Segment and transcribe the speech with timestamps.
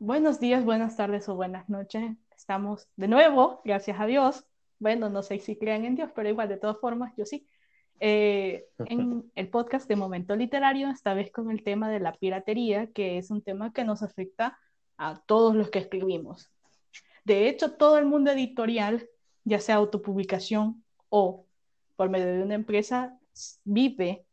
[0.00, 2.16] Buenos días, buenas tardes o buenas noches.
[2.36, 4.46] Estamos de nuevo, gracias a Dios.
[4.78, 7.48] Bueno, no sé si crean en Dios, pero igual, de todas formas, yo sí.
[7.98, 12.92] Eh, en el podcast de Momento Literario, esta vez con el tema de la piratería,
[12.92, 14.56] que es un tema que nos afecta
[14.98, 16.48] a todos los que escribimos.
[17.24, 19.08] De hecho, todo el mundo editorial,
[19.42, 21.44] ya sea autopublicación o
[21.96, 23.18] por medio de una empresa,
[23.64, 24.24] vive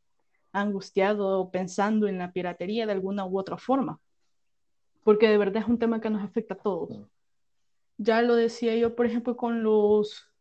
[0.52, 4.00] angustiado pensando en la piratería de alguna u otra forma
[5.06, 7.00] porque de verdad es un tema que nos afecta a todos.
[7.98, 10.32] Ya lo decía yo, por ejemplo, con los,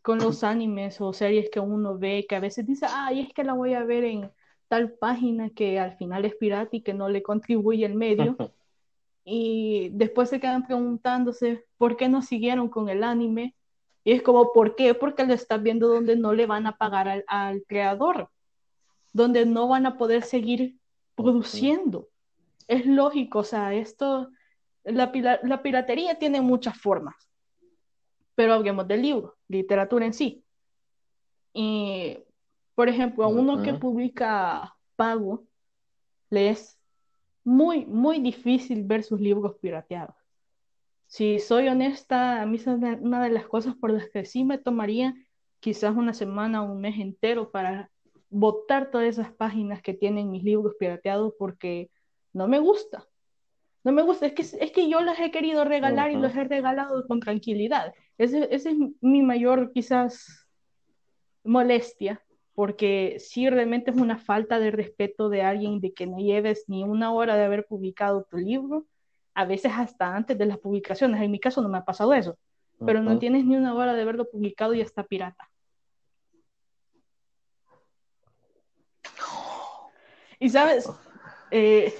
[0.00, 3.44] con los animes o series que uno ve, que a veces dice, ay, es que
[3.44, 4.32] la voy a ver en
[4.68, 8.38] tal página que al final es pirata y que no le contribuye el medio.
[9.22, 13.54] Y después se quedan preguntándose por qué no siguieron con el anime.
[14.02, 14.94] Y es como, ¿por qué?
[14.94, 18.30] Porque lo estás viendo donde no le van a pagar al, al creador,
[19.12, 20.78] donde no van a poder seguir
[21.14, 22.08] produciendo
[22.68, 24.30] es lógico, o sea, esto,
[24.84, 27.14] la, la piratería tiene muchas formas,
[28.34, 30.44] pero hablemos del libro, literatura en sí.
[31.52, 32.18] Y,
[32.74, 35.44] por ejemplo, a uno que publica pago,
[36.30, 36.78] le es
[37.44, 40.16] muy, muy difícil ver sus libros pirateados.
[41.06, 44.58] Si soy honesta, a mí es una de las cosas por las que sí me
[44.58, 45.14] tomaría
[45.60, 47.90] quizás una semana o un mes entero para
[48.30, 51.90] botar todas esas páginas que tienen mis libros pirateados porque
[52.34, 53.08] no me gusta.
[53.84, 56.44] No me gusta, es que, es que yo las he querido regalar y los he
[56.44, 57.94] regalado con tranquilidad.
[58.16, 58.66] Ese, es
[59.00, 60.46] mi mayor quizás
[61.44, 62.24] molestia,
[62.54, 66.82] porque si realmente es una falta de respeto de alguien de que no lleves ni
[66.82, 68.86] una hora de haber publicado tu libro,
[69.34, 71.20] a veces hasta antes de las publicaciones.
[71.20, 72.38] En mi caso no me ha pasado eso,
[72.86, 75.50] pero no tienes ni una hora de haberlo publicado y está pirata.
[80.38, 80.90] Y sabes,
[81.50, 81.94] eh,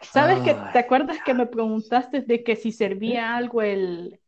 [0.00, 4.20] ¿Sabes que te acuerdas que me preguntaste de que si servía algo el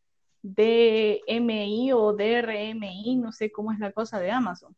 [0.42, 4.74] DMI o DRMI, no sé cómo es la cosa de Amazon?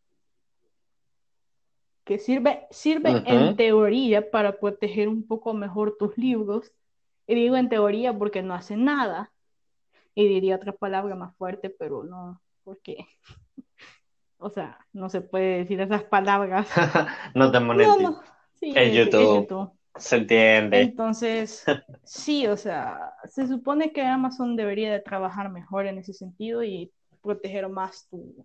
[2.04, 6.72] Que sirve, sirve en teoría para proteger un poco mejor tus libros.
[7.26, 9.32] Y digo en teoría porque no hace nada.
[10.14, 13.06] Y diría otra palabra más fuerte, pero no, porque,
[14.38, 16.68] o sea, no se puede decir esas palabras.
[17.34, 17.94] no te monetes.
[18.60, 19.70] en YouTube.
[20.00, 20.80] Se entiende.
[20.80, 21.64] Entonces,
[22.04, 26.90] sí, o sea, se supone que Amazon debería de trabajar mejor en ese sentido y
[27.22, 28.44] proteger más tu,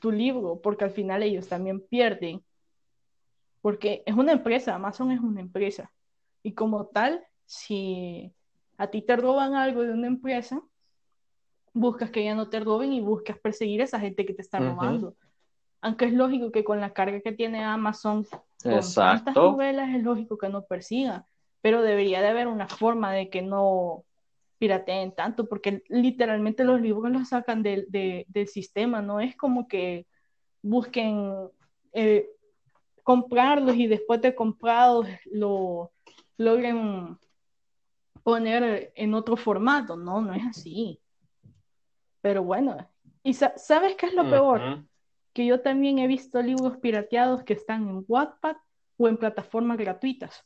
[0.00, 2.42] tu libro, porque al final ellos también pierden.
[3.62, 5.90] Porque es una empresa, Amazon es una empresa.
[6.42, 8.32] Y como tal, si
[8.78, 10.62] a ti te roban algo de una empresa,
[11.72, 14.58] buscas que ya no te roben y buscas perseguir a esa gente que te está
[14.58, 15.14] robando.
[15.82, 18.26] Aunque es lógico que con la carga que tiene Amazon
[18.62, 21.24] con estas novelas es lógico que no persigan,
[21.62, 24.04] pero debería de haber una forma de que no
[24.58, 30.06] pirateen tanto, porque literalmente los libros los sacan del sistema, no es como que
[30.62, 31.48] busquen
[31.92, 32.28] eh,
[33.02, 35.92] comprarlos y después de comprados lo
[36.36, 37.18] logren
[38.22, 41.00] poner en otro formato, no, no es así.
[42.20, 42.76] Pero bueno,
[43.22, 44.84] ¿y sabes qué es lo peor?
[45.32, 48.56] Que yo también he visto libros pirateados que están en Wattpad
[48.96, 50.44] o en plataformas gratuitas.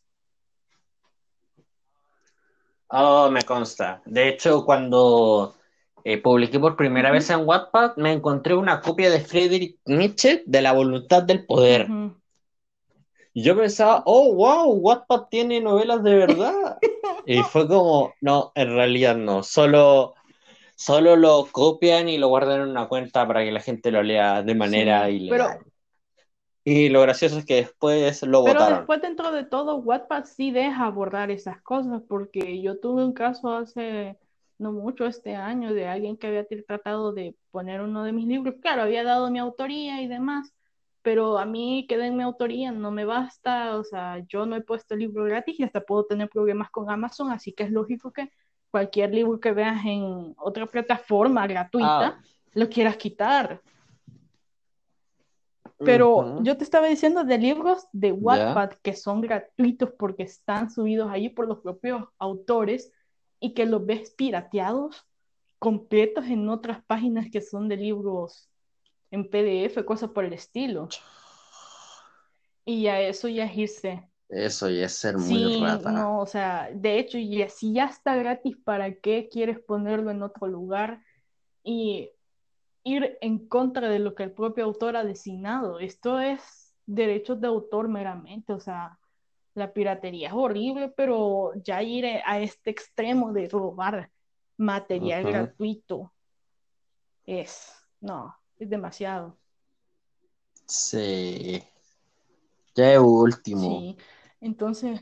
[2.88, 4.02] Oh, me consta.
[4.04, 5.54] De hecho, cuando
[6.04, 10.62] eh, publiqué por primera vez en Wattpad, me encontré una copia de Friedrich Nietzsche de
[10.62, 11.88] La voluntad del poder.
[13.32, 16.78] Y yo pensaba, oh, wow, Wattpad tiene novelas de verdad.
[17.26, 20.14] y fue como, no, en realidad no, solo
[20.84, 24.42] solo lo copian y lo guardan en una cuenta para que la gente lo lea
[24.42, 25.60] de manera ilegal.
[26.62, 30.84] Y lo gracioso es que después lo Pero después dentro de todo, Wattpad sí deja
[30.84, 34.18] abordar esas cosas, porque yo tuve un caso hace
[34.58, 38.56] no mucho este año de alguien que había tratado de poner uno de mis libros.
[38.60, 40.52] Claro, había dado mi autoría y demás,
[41.00, 44.60] pero a mí que den mi autoría no me basta, o sea, yo no he
[44.60, 48.12] puesto el libro gratis y hasta puedo tener problemas con Amazon, así que es lógico
[48.12, 48.30] que
[48.74, 52.22] cualquier libro que veas en otra plataforma gratuita, ah.
[52.54, 53.62] lo quieras quitar.
[55.78, 61.08] Pero yo te estaba diciendo de libros de Wattpad que son gratuitos porque están subidos
[61.08, 62.90] ahí por los propios autores
[63.38, 65.06] y que los ves pirateados
[65.60, 68.50] completos en otras páginas que son de libros
[69.12, 70.88] en PDF, cosas por el estilo.
[72.64, 75.92] Y a eso ya es irse eso ya es ser muy rata.
[75.92, 80.22] No, o sea, de hecho, y si ya está gratis, ¿para qué quieres ponerlo en
[80.22, 81.02] otro lugar?
[81.62, 82.10] Y
[82.82, 85.78] ir en contra de lo que el propio autor ha designado.
[85.78, 88.98] Esto es derechos de autor meramente, o sea,
[89.54, 94.10] La piratería es horrible, pero ya ir a este extremo de robar
[94.56, 96.12] material gratuito
[97.24, 99.38] es, no, es demasiado.
[100.66, 101.62] Sí.
[102.74, 103.78] Ya es último.
[103.78, 103.96] Sí,
[104.44, 105.00] entonces.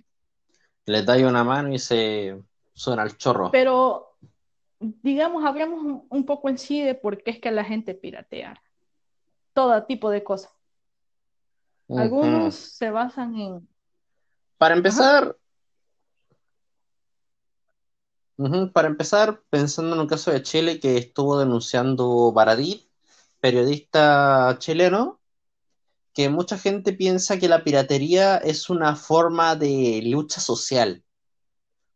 [0.87, 2.43] Le da una mano y se
[2.73, 3.51] suena el chorro.
[3.51, 4.17] Pero,
[4.81, 8.61] digamos, hablemos un poco en sí de por qué es que la gente piratea.
[9.53, 10.53] Todo tipo de cosas.
[11.89, 13.69] Algunos se basan en.
[14.57, 15.37] Para empezar.
[18.73, 22.89] para empezar, pensando en un caso de Chile que estuvo denunciando Baradit,
[23.41, 25.21] periodista chileno,
[26.15, 31.05] que mucha gente piensa que la piratería es una forma de lucha social.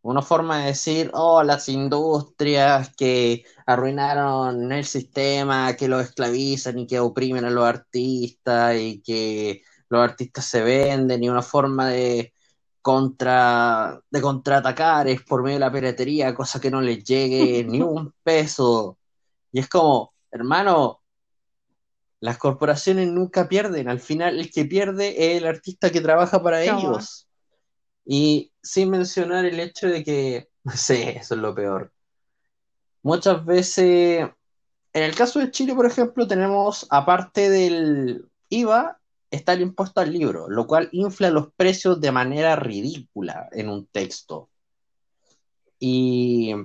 [0.03, 6.87] Una forma de decir, oh, las industrias que arruinaron el sistema, que los esclavizan y
[6.87, 12.33] que oprimen a los artistas y que los artistas se venden y una forma de
[12.83, 17.81] contra de contraatacar es por medio de la piratería, cosa que no les llegue ni
[17.81, 18.99] un peso.
[19.53, 21.01] Y es como, hermano,
[22.27, 26.61] las corporaciones nunca pierden, al final el que pierde es el artista que trabaja para
[26.61, 27.29] ellos.
[28.05, 31.93] Y sin mencionar el hecho de que, sí, eso es lo peor.
[33.03, 34.29] Muchas veces,
[34.93, 38.99] en el caso de Chile, por ejemplo, tenemos, aparte del IVA,
[39.31, 43.87] está el impuesto al libro, lo cual infla los precios de manera ridícula en un
[43.87, 44.51] texto.
[45.79, 46.57] Y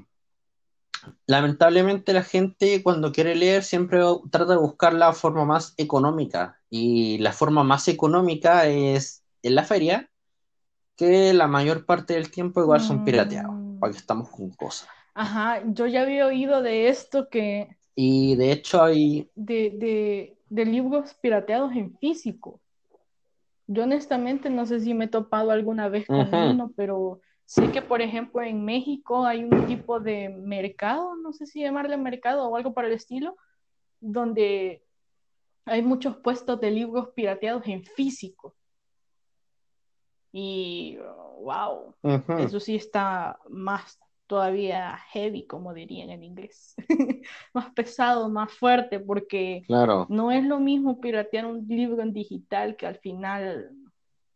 [1.26, 7.18] lamentablemente la gente cuando quiere leer siempre trata de buscar la forma más económica y
[7.20, 10.10] la forma más económica es en la feria,
[10.96, 13.80] que la mayor parte del tiempo igual son pirateados, mm.
[13.80, 14.88] para que estamos con cosas.
[15.14, 17.76] Ajá, yo ya había oído de esto que...
[17.96, 19.30] Y de hecho hay...
[19.36, 22.62] De, de, libros pirateados en físico.
[23.68, 27.22] Yo honestamente no sé si me he topado alguna vez con uno, pero
[27.52, 31.98] Sé que, por ejemplo, en México hay un tipo de mercado, no sé si llamarle
[31.98, 33.36] mercado o algo para el estilo,
[34.00, 34.86] donde
[35.66, 38.56] hay muchos puestos de libros pirateados en físico.
[40.32, 40.98] Y,
[41.42, 41.94] wow,
[42.40, 46.74] eso sí está más todavía heavy, como dirían en inglés.
[47.54, 49.64] más pesado, más fuerte, porque
[50.08, 53.72] no es lo mismo piratear un libro en digital que al final,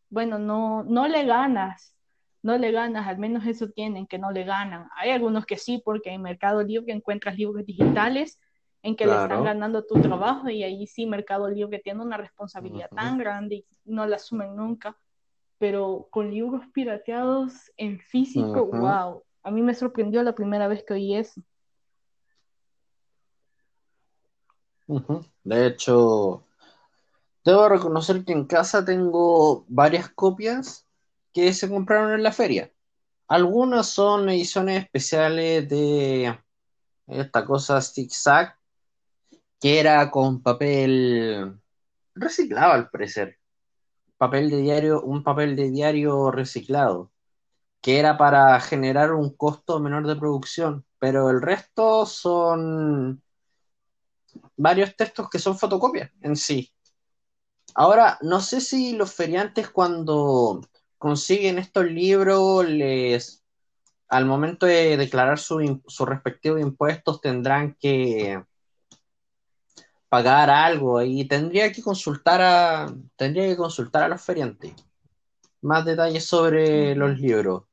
[0.09, 1.94] bueno, no, no le ganas
[2.45, 4.88] no le ganas, al menos eso tienen, que no le ganan.
[4.97, 8.39] Hay algunos que sí, porque en Mercado Libre encuentras libros digitales
[8.83, 12.92] en que le están ganando tu trabajo y ahí sí Mercado Libre tiene una responsabilidad
[12.95, 14.95] tan grande y no la asumen nunca.
[15.57, 20.94] Pero con libros pirateados en físico, wow, a mí me sorprendió la primera vez que
[20.94, 21.41] oí eso.
[25.44, 26.44] De hecho,
[27.44, 30.84] debo reconocer que en casa tengo varias copias
[31.35, 32.71] que se compraron en la feria.
[33.27, 36.39] Algunas son ediciones especiales de
[37.07, 38.57] esta cosa zigzag,
[39.59, 41.59] que era con papel
[42.13, 43.37] reciclado al parecer.
[44.17, 47.11] Papel de diario, un papel de diario reciclado,
[47.81, 53.21] que era para generar un costo menor de producción, pero el resto son
[54.55, 56.71] varios textos que son fotocopias en sí.
[57.73, 60.61] Ahora, no sé si los feriantes cuando
[61.05, 63.43] consiguen estos libros, les
[64.07, 68.43] al momento de declarar sus su respectivos impuestos tendrán que
[70.09, 74.74] pagar algo y tendría que consultar a tendría que consultar a los feriantes.
[75.62, 77.65] Más detalles sobre los libros.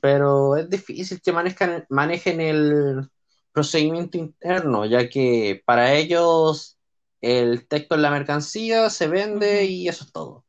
[0.00, 3.10] Pero es difícil que manejen, manejen el
[3.52, 6.78] procedimiento interno ya que para ellos
[7.20, 10.44] el texto en la mercancía se vende y eso es todo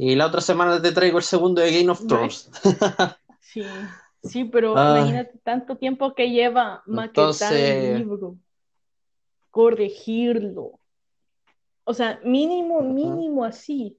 [0.00, 2.50] y la otra semana te traigo el segundo de Game of Thrones.
[3.40, 3.64] Sí,
[4.22, 8.36] sí, pero imagínate tanto tiempo que lleva maquetar el libro,
[9.50, 10.78] corregirlo.
[11.84, 13.98] O sea, mínimo, mínimo así,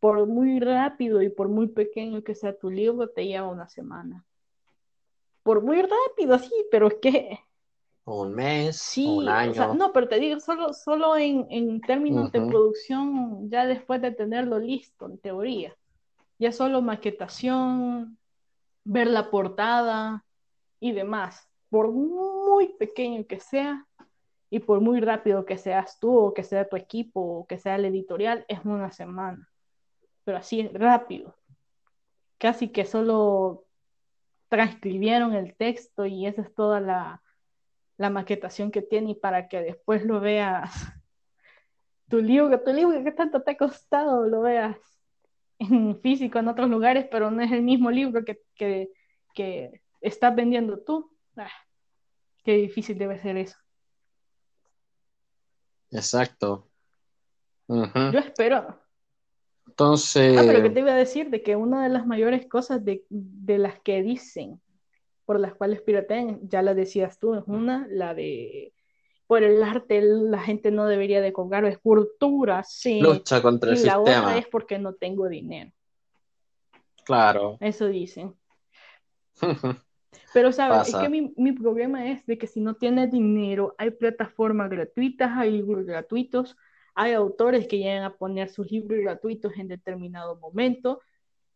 [0.00, 4.24] por muy rápido y por muy pequeño que sea tu libro, te lleva una semana.
[5.44, 7.38] Por muy rápido, sí, pero es que
[8.04, 9.74] un mes, un año.
[9.74, 15.06] no, pero te digo, solo, solo en, términos de producción, ya después de tenerlo listo,
[15.06, 15.76] en teoría.
[16.38, 18.18] Ya solo maquetación,
[18.84, 20.24] ver la portada
[20.80, 21.48] y demás.
[21.70, 23.86] Por muy pequeño que sea
[24.50, 27.76] y por muy rápido que seas tú o que sea tu equipo o que sea
[27.76, 29.48] el editorial, es una semana.
[30.24, 31.36] Pero así rápido.
[32.38, 33.64] Casi que solo
[34.48, 37.21] transcribieron el texto y esa es toda la,
[37.96, 40.72] la maquetación que tiene y para que después lo veas,
[42.08, 44.76] tu libro, tu libro que tanto te ha costado, lo veas
[45.58, 48.90] en físico en otros lugares, pero no es el mismo libro que, que,
[49.34, 51.16] que estás vendiendo tú.
[51.36, 51.50] Ah,
[52.44, 53.56] qué difícil debe ser eso.
[55.90, 56.68] Exacto.
[57.68, 58.78] Yo espero.
[59.66, 60.36] Entonces.
[60.38, 61.30] Ah, pero ¿qué te iba a decir?
[61.30, 64.60] De que una de las mayores cosas de, de las que dicen,
[65.24, 68.72] por las cuales piratean, ya la decías tú, es una, la de
[69.32, 73.00] por el arte la gente no debería de cobrar, es cultura, sí.
[73.00, 73.96] Lucha contra el y sistema.
[73.96, 75.72] la otra es porque no tengo dinero.
[77.04, 77.56] Claro.
[77.60, 78.34] Eso dicen.
[80.34, 80.88] Pero, ¿sabes?
[80.88, 85.30] Es que mi, mi, problema es de que si no tienes dinero, hay plataformas gratuitas,
[85.34, 86.56] hay libros gratuitos,
[86.94, 91.00] hay autores que llegan a poner sus libros gratuitos en determinado momento.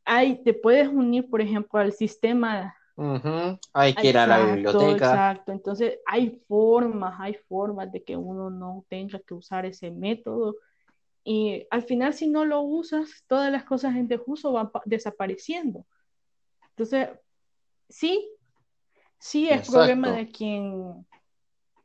[0.05, 4.93] Hay, te puedes unir, por ejemplo, al sistema hay que ir a la biblioteca.
[4.93, 10.57] Exacto, entonces hay formas, hay formas de que uno no tenga que usar ese método.
[11.23, 15.85] Y al final, si no lo usas, todas las cosas en desuso van desapareciendo.
[16.71, 17.09] Entonces,
[17.89, 18.29] sí,
[19.19, 21.07] sí es problema de quien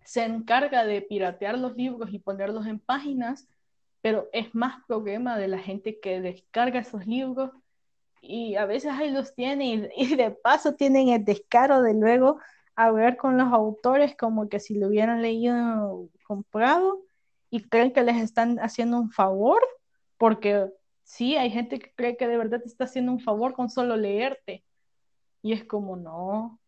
[0.04, 3.48] se encarga de piratear los libros y ponerlos en páginas,
[4.02, 7.52] pero es más problema de la gente que descarga esos libros
[8.22, 12.40] y a veces ahí los tienen y, de paso tienen el descaro de luego
[12.76, 17.02] hablar con los autores como que si lo hubieran leído comprado
[17.50, 19.62] y creen que les están haciendo un favor,
[20.18, 20.72] porque
[21.04, 23.98] sí, hay gente que cree que de verdad te está haciendo un favor con solo
[23.98, 24.64] leerte.
[25.42, 26.60] Y es como, no.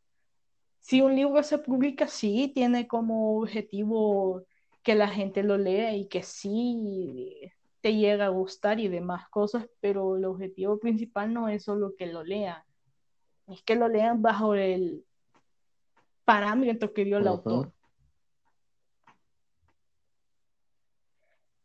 [0.82, 4.44] Si un libro se publica, sí, tiene como objetivo
[4.84, 7.54] que la gente lo lea y que sí
[7.84, 12.08] te llega a gustar y demás cosas, pero el objetivo principal no es solo que
[12.08, 12.64] lo lean,
[13.48, 15.04] es que lo lean bajo el
[16.24, 17.74] parámetro que dio el autor.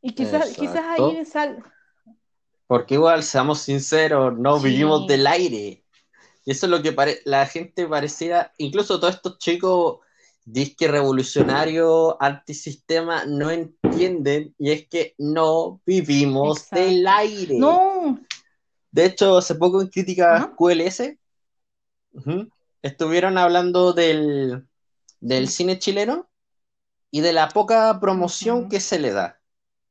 [0.03, 1.63] Y quizás, quizás ahí sal...
[2.67, 5.85] Porque igual, seamos sinceros, no vivimos del aire.
[6.45, 6.97] Y eso es lo que
[7.27, 10.01] la gente parecía, incluso todos estos chicos
[10.51, 17.59] disque revolucionario, antisistema, no entienden y es que no vivimos del aire.
[17.59, 18.19] No.
[18.91, 21.15] De hecho, hace poco en crítica QLS
[22.83, 24.67] estuvieron hablando del,
[25.21, 26.29] del cine chileno
[27.11, 29.41] y de la poca promoción que se le da.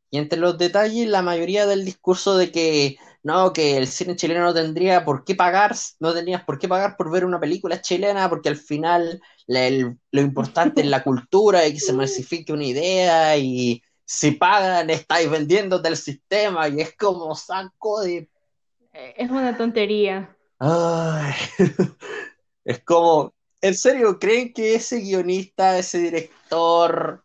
[0.09, 4.41] Y entre los detalles, la mayoría del discurso de que no, que el cine chileno
[4.41, 8.29] no tendría por qué pagar, no tenías por qué pagar por ver una película chilena,
[8.29, 13.81] porque al final lo importante es la cultura y que se masifique una idea y
[14.05, 18.29] si pagan estáis vendiendo del sistema y es como saco de...
[18.93, 20.35] Es una tontería.
[22.63, 27.23] es como, ¿en serio creen que ese guionista, ese director,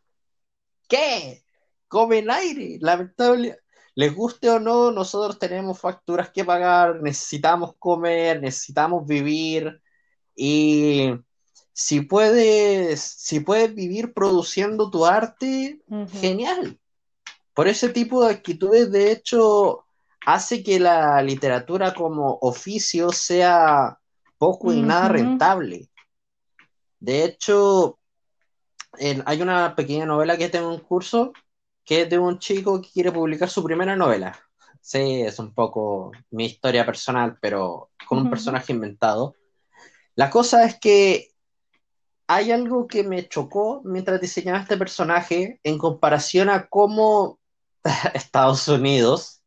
[0.89, 1.43] qué?
[1.89, 3.59] Comen aire, lamentable
[3.95, 9.81] les guste o no, nosotros tenemos facturas que pagar, necesitamos comer, necesitamos vivir
[10.35, 11.13] y
[11.73, 15.81] si puedes, si puedes vivir produciendo tu arte,
[16.21, 16.79] genial.
[17.55, 19.85] Por ese tipo de actitudes, de hecho,
[20.25, 23.99] hace que la literatura como oficio sea
[24.39, 25.89] poco y nada rentable.
[26.99, 27.99] De hecho,
[29.25, 31.33] hay una pequeña novela que tengo en curso
[31.85, 34.39] que es de un chico que quiere publicar su primera novela.
[34.81, 39.37] Sí, es un poco mi historia personal, pero con un personaje inventado.
[40.17, 41.33] La cosa es que
[42.27, 47.39] hay algo que me chocó mientras diseñaba este personaje en comparación a cómo
[48.15, 49.43] Estados Unidos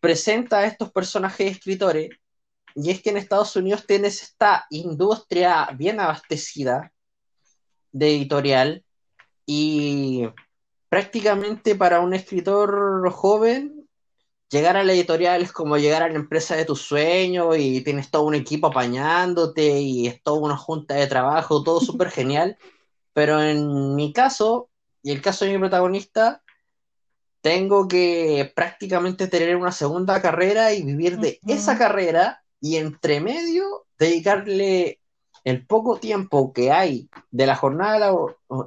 [0.00, 2.10] presenta a estos personajes escritores,
[2.74, 6.92] y es que en Estados Unidos tienes esta industria bien abastecida
[7.90, 8.84] de editorial
[9.44, 10.28] y
[10.88, 13.88] prácticamente para un escritor joven,
[14.50, 18.10] llegar a la editorial es como llegar a la empresa de tus sueños y tienes
[18.10, 22.56] todo un equipo apañándote y es toda una junta de trabajo, todo súper genial.
[23.12, 24.70] Pero en mi caso,
[25.02, 26.42] y el caso de mi protagonista,
[27.40, 33.86] tengo que prácticamente tener una segunda carrera y vivir de esa carrera y entre medio
[33.98, 35.00] dedicarle
[35.44, 38.12] el poco tiempo que hay de la jornada,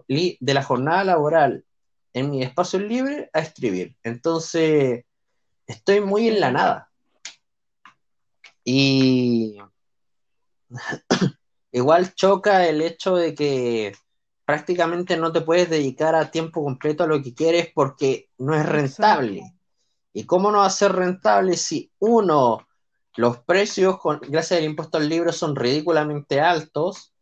[0.08, 1.66] de la jornada laboral
[2.14, 3.96] en mi espacio libre a escribir.
[4.04, 5.06] Entonces,
[5.68, 6.92] estoy muy en la nada.
[8.64, 9.58] Y
[11.72, 13.94] igual choca el hecho de que
[14.46, 18.66] prácticamente no te puedes dedicar a tiempo completo a lo que quieres porque no es
[18.66, 19.54] rentable.
[20.14, 22.68] ¿Y cómo no va a ser rentable si uno,
[23.16, 27.14] los precios, con, gracias al impuesto al libro, son ridículamente altos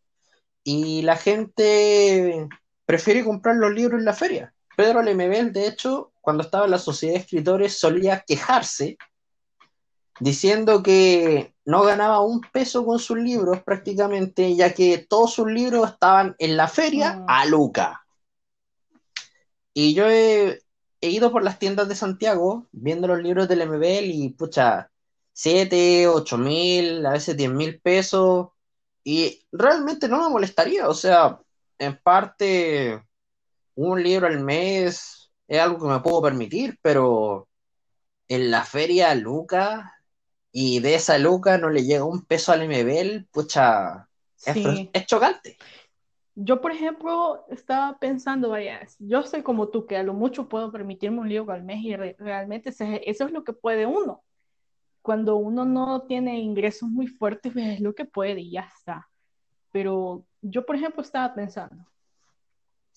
[0.63, 2.47] y la gente
[2.85, 4.53] prefiere comprar los libros en la feria?
[4.79, 8.97] Pedro Lemebel, de hecho, cuando estaba en la sociedad de escritores, solía quejarse
[10.21, 15.91] diciendo que no ganaba un peso con sus libros prácticamente, ya que todos sus libros
[15.91, 17.25] estaban en la feria Mm.
[17.27, 18.05] a Luca.
[19.73, 20.61] Y yo he,
[21.01, 24.89] he ido por las tiendas de Santiago viendo los libros del MBL y pucha,
[25.33, 28.47] 7, 8 mil, a veces 10 mil pesos.
[29.03, 31.37] Y realmente no me molestaría, o sea,
[31.77, 33.03] en parte
[33.87, 37.47] un libro al mes es algo que me puedo permitir, pero
[38.27, 39.93] en la feria Luca
[40.51, 44.07] y de esa Luca no le llega un peso al MBL, pucha,
[44.45, 44.89] es, Sí.
[44.91, 45.57] es chocante.
[46.35, 50.71] Yo, por ejemplo, estaba pensando, vaya, yo soy como tú, que a lo mucho puedo
[50.71, 54.23] permitirme un libro al mes y re- realmente ese- eso es lo que puede uno.
[55.01, 59.07] Cuando uno no tiene ingresos muy fuertes, es lo que puede y ya está.
[59.71, 61.85] Pero yo, por ejemplo, estaba pensando,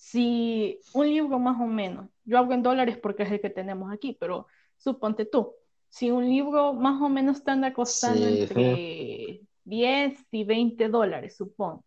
[0.03, 3.91] si un libro más o menos, yo hablo en dólares porque es el que tenemos
[3.91, 5.53] aquí, pero suponte tú,
[5.87, 11.37] si un libro más o menos te anda costando Sí, entre 10 y 20 dólares,
[11.37, 11.85] supongo,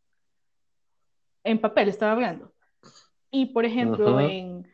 [1.44, 2.54] en papel estaba hablando.
[3.30, 4.66] Y por ejemplo, en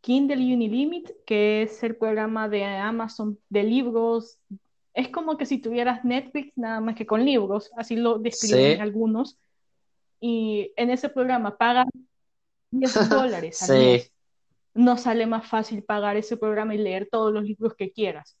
[0.00, 4.38] Kindle Unilimited, que es el programa de Amazon de libros,
[4.94, 8.80] es como que si tuvieras Netflix, nada más que con libros, así lo describen Sí.
[8.80, 9.38] algunos.
[10.20, 11.86] Y en ese programa pagas
[12.70, 13.74] 10 dólares al Sí.
[13.74, 14.12] mes.
[14.74, 18.36] No sale más fácil pagar ese programa y leer todos los libros que quieras.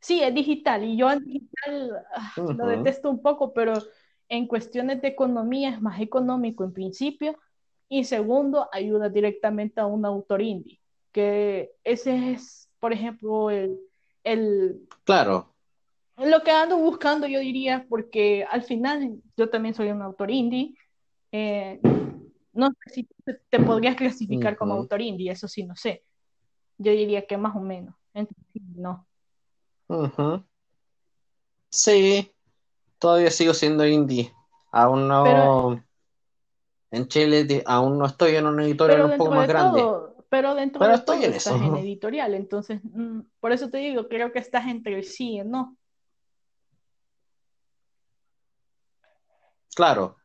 [0.00, 3.74] Sí, es digital y yo en digital ah, lo detesto un poco, pero
[4.28, 7.36] en cuestiones de economía es más económico en principio
[7.88, 10.80] y segundo, ayuda directamente a un autor indie,
[11.12, 13.78] que ese es, por ejemplo, el,
[14.24, 15.52] el, Claro,
[16.16, 20.74] lo que ando buscando, yo diría, porque al final yo también soy un autor indie.
[21.32, 21.80] eh,
[22.52, 23.08] no sé si
[23.48, 26.04] te, podrías clasificar como autor indie, eso sí, no sé.
[26.78, 27.94] Yo diría que más o menos.
[28.14, 29.06] Entonces, no.
[29.88, 30.44] Ujú.
[31.70, 32.32] Sí,
[32.98, 34.32] todavía sigo siendo indie.
[34.72, 35.84] Aún no, Pero,
[36.90, 39.80] en Chile aún no estoy en una editorial pero un poco dentro más de grande,
[39.80, 41.64] todo, pero dentro pero de estoy todo en estás eso.
[41.64, 45.38] en editorial, entonces, mm, por eso te digo, creo que estás entre el sí y
[45.40, 45.76] el no.
[49.74, 50.16] Claro,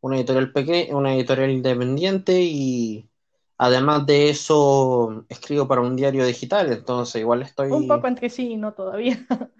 [0.00, 3.10] una editorial pequeña, una editorial independiente y
[3.58, 8.52] además de eso escribo para un diario digital, entonces igual Un estoy poco entre sí
[8.52, 9.16] y no todavía.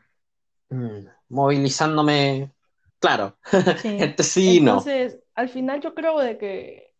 [0.70, 2.52] mm, movilizándome,
[2.98, 3.38] claro,
[3.74, 3.88] Sí.
[3.98, 4.92] entre sí y no.
[4.94, 6.94] Entonces, al final yo creo de que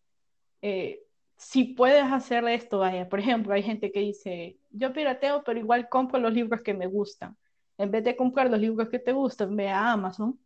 [0.62, 1.02] eh,
[1.36, 5.88] si puedes hacer esto, vaya, por ejemplo, hay gente que dice, yo pirateo, pero igual
[5.88, 7.36] compro los libros que me gustan.
[7.78, 10.40] En vez de comprar los libros que te gustan, ve a Amazon,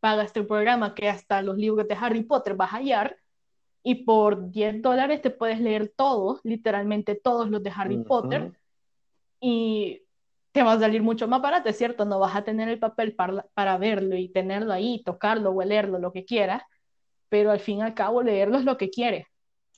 [0.00, 3.16] paga este programa que hasta los libros de Harry Potter vas a hallar
[3.82, 8.52] y por 10 dólares te puedes leer todos, literalmente todos los de Harry Potter
[9.40, 10.02] y
[10.52, 13.14] te va a salir mucho más barato, es cierto, no vas a tener el papel
[13.14, 16.62] para, para verlo y tenerlo ahí, tocarlo, huelerlo, lo que quieras,
[17.28, 19.26] pero al fin y al cabo leerlo es lo que quieres.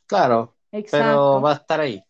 [0.07, 0.57] Claro,
[0.91, 2.03] pero va a estar ahí.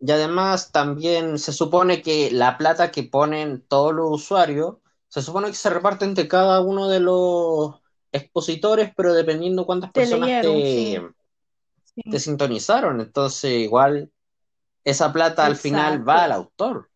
[0.00, 4.76] Y además también se supone que la plata que ponen todos los usuarios,
[5.14, 7.80] se supone que se reparte entre cada uno de los
[8.12, 11.08] expositores, pero dependiendo cuántas Te personas leyeron, te, sí,
[12.08, 13.00] te sí, sintonizaron.
[13.00, 14.12] Entonces igual
[14.84, 16.90] esa plata al final va al autor.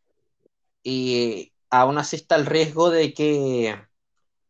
[0.82, 3.76] Y aún así está el riesgo de que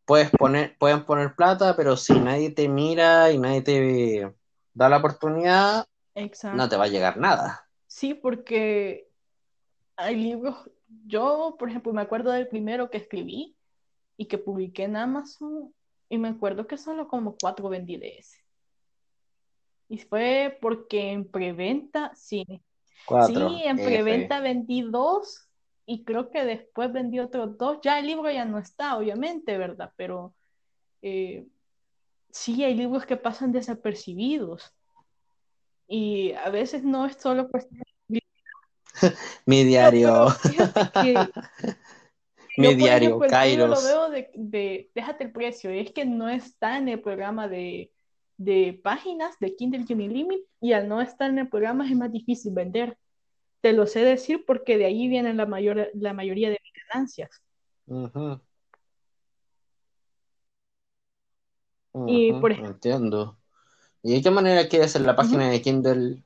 [0.05, 4.35] puedes poner, pueden poner plata, pero si nadie te mira y nadie te
[4.73, 5.87] da la oportunidad,
[6.51, 7.69] no te va a llegar nada.
[7.87, 9.09] Sí, porque
[9.97, 10.57] hay libros,
[11.07, 13.57] yo, por ejemplo, me acuerdo del primero que escribí
[14.19, 15.73] y que publiqué en Amazon
[16.09, 18.37] y me acuerdo que solo como cuatro vendí de ese.
[19.87, 22.45] Y fue porque en preventa, sí,
[23.05, 23.87] Cuatro, sí, en F.
[23.87, 25.47] preventa vendí dos
[25.85, 27.79] y creo que después vendí otros dos.
[27.81, 29.93] Ya el libro ya no está, obviamente, ¿verdad?
[29.95, 30.33] Pero
[31.01, 31.47] eh,
[32.29, 34.75] sí, hay libros que pasan desapercibidos
[35.87, 38.21] y a veces no es solo cuestión de...
[39.45, 40.27] Mi diario,
[41.01, 41.15] que
[42.59, 43.83] mi yo, diario, ejemplo, el tuyo lo Kairos.
[43.83, 47.91] veo de, de, déjate el precio, es que no está en el programa de,
[48.37, 52.53] de páginas de Kindle Unilimited y al no estar en el programa es más difícil
[52.53, 52.97] vender.
[53.61, 57.29] Te lo sé decir porque de ahí vienen la, mayor, la mayoría de mis ganancias.
[57.87, 58.39] Ujú,
[62.05, 63.37] Y por ejemplo, entiendo.
[64.03, 66.23] ¿Y de qué manera quieres en la página de Kindle?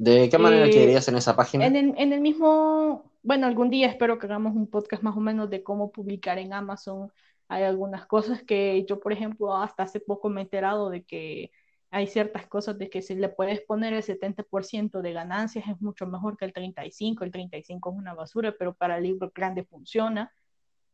[0.00, 1.66] ¿De qué manera eh, quedarías en esa en página?
[1.66, 5.50] el, en el mismo, bueno, algún día espero que hagamos un podcast más o menos
[5.50, 7.12] de cómo publicar en Amazon.
[7.48, 11.50] Hay algunas cosas que yo, por ejemplo, hasta hace poco me he enterado de que
[11.90, 16.06] hay ciertas cosas de que si le puedes poner el 70% de ganancias es mucho
[16.06, 20.32] mejor que el 35%, el 35% es una basura, pero para el libro grande funciona.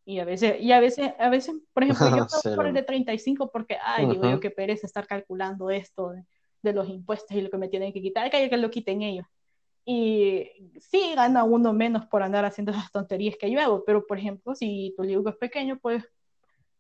[0.04, 2.82] Y a veces, y a veces, a veces, por ejemplo, yo tengo por el de
[2.82, 6.24] 35 porque, ay, digo yo, qué pereza estar calculando esto de,
[6.62, 9.26] de, los impuestos y lo que me tienen que quitar, que que lo quiten ellos.
[9.84, 14.18] Y sí, gana uno menos por andar haciendo esas tonterías que yo hago, pero por
[14.18, 16.04] ejemplo, si tu libro es pequeño, puedes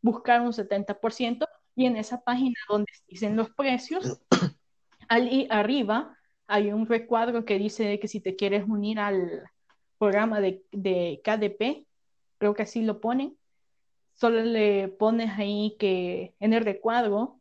[0.02, 4.20] buscar un 70% y en esa página donde dicen los precios,
[5.08, 6.16] ahí arriba
[6.48, 9.44] hay un recuadro que dice que si te quieres unir al
[9.98, 11.86] programa de, de KDP,
[12.38, 13.36] creo que así lo ponen,
[14.14, 17.40] solo le pones ahí que en el recuadro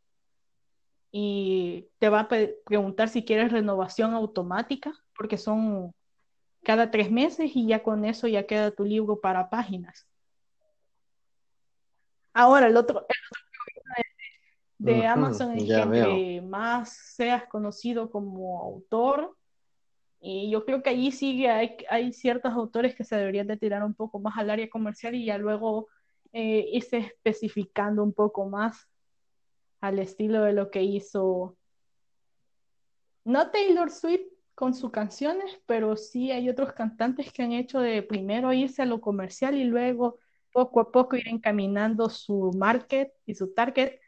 [1.12, 5.94] y te va a preguntar si quieres renovación automática, porque son
[6.64, 10.08] cada tres meses y ya con eso ya queda tu libro para páginas.
[12.34, 13.06] Ahora, el otro,
[14.78, 19.36] de Amazon es que más seas conocido como autor.
[20.20, 23.84] Y yo creo que allí sigue, hay, hay ciertos autores que se deberían de tirar
[23.84, 25.88] un poco más al área comercial y ya luego
[26.34, 28.88] eh, irse especificando un poco más
[29.88, 31.58] al estilo de lo que hizo,
[33.24, 38.02] no Taylor Swift con sus canciones, pero sí hay otros cantantes que han hecho de
[38.04, 40.20] primero irse a lo comercial y luego
[40.54, 44.00] poco a poco ir encaminando su market y su target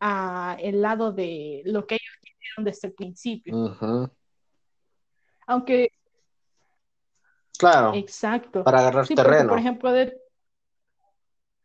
[0.00, 4.10] a el lado de lo que ellos quisieron desde el principio.
[5.46, 5.90] Aunque.
[7.56, 7.94] Claro.
[7.94, 8.64] Exacto.
[8.64, 9.50] Para agarrar terreno.
[9.50, 10.20] por ejemplo, de.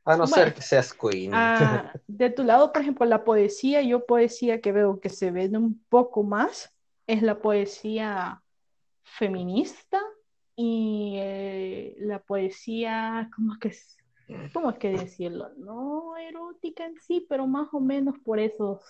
[0.07, 1.31] A no ser que seas queen.
[1.33, 5.49] Ah, de tu lado, por ejemplo, la poesía, yo poesía que veo que se ve
[5.49, 6.73] un poco más
[7.07, 8.41] es la poesía
[9.03, 10.01] feminista
[10.55, 13.97] y eh, la poesía, ¿cómo es que es?
[14.53, 15.49] ¿cómo es que decirlo?
[15.57, 18.81] No erótica en sí, pero más o menos por esos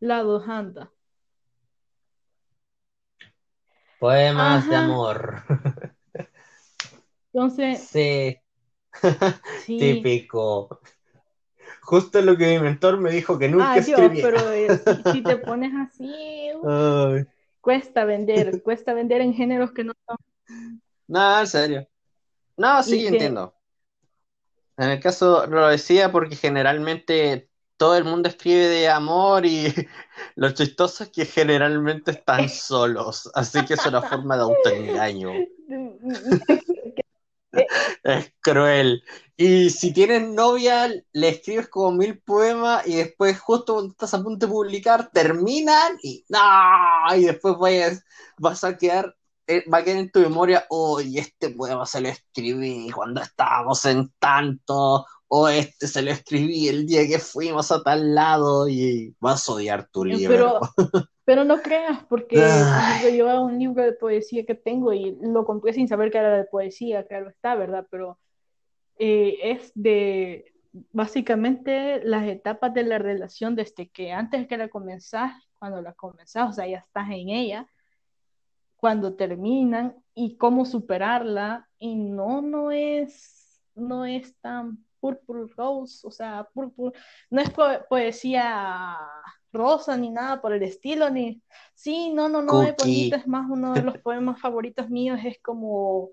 [0.00, 0.90] lados anda.
[3.98, 5.42] Poemas de amor.
[7.32, 7.80] Entonces.
[7.80, 8.38] Sí.
[9.66, 10.80] Típico.
[11.82, 14.68] Justo lo que mi mentor me dijo que nunca ah, Dios, pero eh,
[15.12, 16.50] si, te pones así,
[17.60, 20.16] cuesta vender, cuesta vender en géneros que no son.
[21.06, 21.88] No, en serio.
[22.56, 23.54] No, sí, entiendo.
[24.76, 29.72] En el caso lo decía porque generalmente todo el mundo escribe de amor y
[30.36, 35.32] lo chistoso es que generalmente están solos, así que es una forma de autoengaño.
[37.52, 39.02] Es cruel.
[39.36, 44.22] Y si tienes novia, le escribes como mil poemas y después justo cuando estás a
[44.22, 47.16] punto de publicar, terminan y ¡no!
[47.16, 48.04] Y después vayas,
[48.36, 49.14] vas a quedar
[49.50, 53.82] eh, va a quedar en tu memoria, hoy este poema se lo escribí cuando estábamos
[53.86, 59.16] en tanto, o este se lo escribí el día que fuimos a tal lado, y
[59.18, 60.60] vas a odiar tu libro.
[60.76, 62.36] Pero, pero no creas, porque
[63.02, 66.34] yo llevaba un libro de poesía que tengo y lo compré sin saber que era
[66.34, 67.86] de poesía, claro está, ¿verdad?
[67.90, 68.18] Pero
[68.98, 70.54] eh, es de
[70.90, 76.48] básicamente las etapas de la relación desde que antes que la comenzás, cuando la comenzás,
[76.48, 77.68] o sea, ya estás en ella,
[78.78, 86.10] cuando terminan y cómo superarla y no no es no es tan purple rose, o
[86.10, 86.92] sea, purple,
[87.28, 87.50] no es
[87.90, 88.96] poesía
[89.52, 91.42] rosa ni nada por el estilo ni
[91.74, 95.38] sí, no, no, no, es bonita, es más uno de los poemas favoritos míos es
[95.42, 96.10] como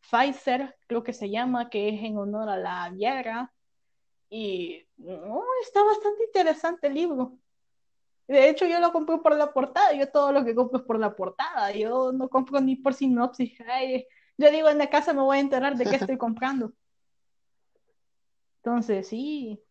[0.00, 3.52] Pfizer, creo que se llama, que es en honor a la guerra
[4.30, 7.38] y no, está bastante interesante el libro.
[8.26, 9.94] De hecho, yo lo compro por la portada.
[9.94, 11.72] Yo todo lo que compro es por la portada.
[11.72, 13.56] Yo no compro ni por sinopsis.
[14.36, 16.72] yo digo, en la casa me voy a enterar de qué estoy comprando.
[18.62, 19.62] Entonces, sí.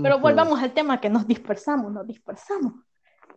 [0.00, 2.74] Pero volvamos al tema que nos dispersamos, nos dispersamos.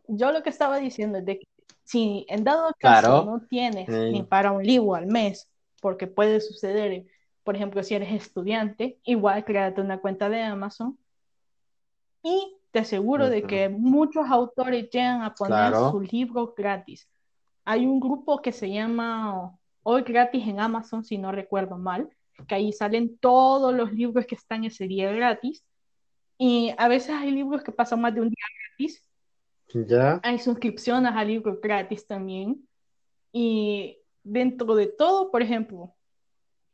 [0.08, 1.48] Yo lo que estaba diciendo es de que
[1.84, 5.50] si en dado caso no tienes ni para un libro al mes,
[5.82, 7.06] porque puede suceder,
[7.44, 10.98] por ejemplo, si eres estudiante, igual créate una cuenta de Amazon
[12.24, 17.08] y te aseguro de que muchos autores llegan a poner sus libros gratis.
[17.64, 22.10] Hay un grupo que se llama Hoy Gratis en Amazon, si no recuerdo mal,
[22.48, 25.64] que ahí salen todos los libros que están ese día gratis.
[26.38, 29.06] Y a veces hay libros que pasan más de un día gratis.
[29.74, 30.20] Ya.
[30.24, 32.68] Hay suscripciones a libros gratis también.
[33.32, 35.94] Y dentro de todo, por ejemplo,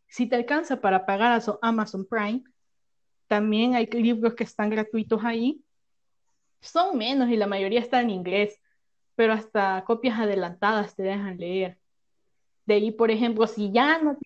[0.08, 2.44] si te alcanza para pagar a Amazon Prime,
[3.28, 5.64] también hay libros que están gratuitos ahí
[6.62, 8.60] son menos y la mayoría está en inglés,
[9.16, 11.78] pero hasta copias adelantadas te dejan leer.
[12.66, 14.18] De ahí, por ejemplo, si ya no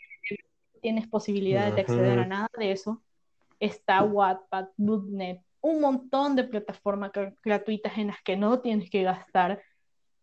[0.82, 3.02] tienes, posibilidad de acceder a nada de eso,
[3.60, 7.12] está Wattpad, Booknet un montón de plataformas
[7.44, 9.64] gratuitas en las que no tienes que gastar.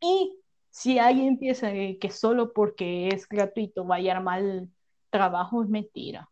[0.01, 0.38] Y
[0.71, 4.68] si alguien piensa que, solo porque es gratuito va a mal
[5.11, 6.31] trabajo, es mentira.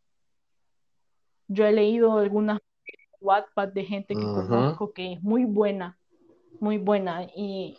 [1.49, 2.61] Yo he leído algunas
[3.21, 5.99] WhatsApp de gente que conozco que es muy buena,
[6.61, 7.25] muy buena.
[7.35, 7.77] Y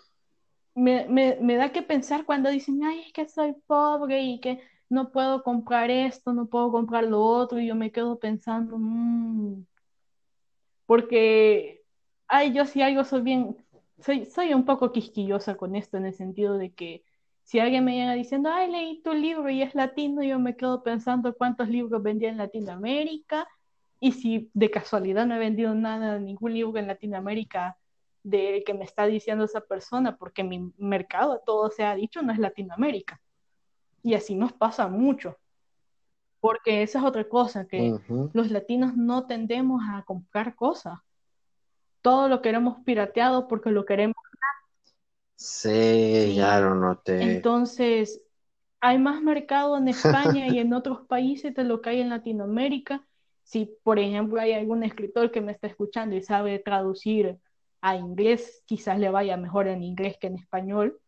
[0.76, 4.60] me, me, da que pensar cuando dicen, ay, es que soy pobre y que
[4.92, 9.64] no puedo comprar esto, no puedo comprar lo otro, y yo me quedo pensando, mmm,
[10.86, 11.82] porque,
[12.28, 13.58] ay, yo si algo soy bien,
[14.00, 17.06] soy, soy un poco quisquillosa con esto en el sentido de que
[17.44, 20.84] si alguien me llega diciendo, ay, leí tu libro y es latino, yo me quedo
[20.84, 23.48] pensando cuántos libros vendía en Latinoamérica
[24.02, 27.78] y si de casualidad no he vendido nada, ningún libro en Latinoamérica
[28.24, 32.34] de que me está diciendo esa persona, porque mi mercado, todo se ha dicho, no
[32.34, 33.22] es Latinoamérica.
[34.04, 35.38] Y así nos pasa mucho.
[36.40, 38.00] Porque esa es otra cosa, que
[38.34, 40.98] los latinos no tendemos a comprar cosas.
[42.02, 44.16] Todo lo queremos pirateado porque lo queremos.
[45.36, 47.22] Sí, ya lo noté.
[47.22, 48.22] Entonces,
[48.80, 53.06] hay más mercado en España y en otros países de lo que hay en Latinoamérica.
[53.44, 57.40] Si, por ejemplo, hay algún escritor que me está escuchando y sabe traducir
[57.82, 61.00] a inglés, quizás le vaya mejor en inglés que en español.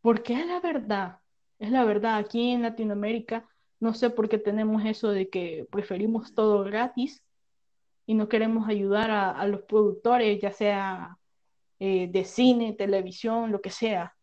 [0.00, 1.18] Porque es la verdad,
[1.58, 3.48] es la verdad, aquí en Latinoamérica
[3.80, 7.22] no sé por qué tenemos eso de que preferimos todo gratis
[8.06, 11.18] y no queremos ayudar a, los productores, ya sea
[11.78, 14.16] eh, de cine, televisión, lo que sea.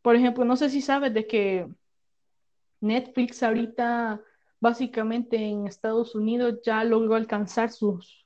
[0.00, 1.68] Por ejemplo, no sé si sabes de que
[2.80, 4.22] Netflix ahorita
[4.60, 8.24] básicamente en Estados Unidos ya logró alcanzar sus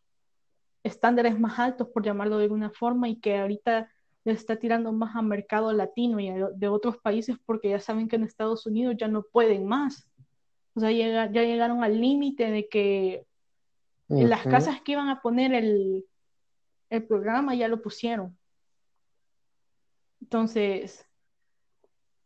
[0.85, 3.91] estándares más altos, por llamarlo de alguna forma, y que ahorita
[4.25, 8.17] le está tirando más a mercado latino y de otros países porque ya saben que
[8.17, 10.09] en Estados Unidos ya no pueden más.
[10.75, 13.27] O sea, ya llegaron al límite de que
[14.09, 16.05] en las casas que iban a poner el,
[16.91, 18.37] el programa ya lo pusieron.
[20.21, 21.05] Entonces,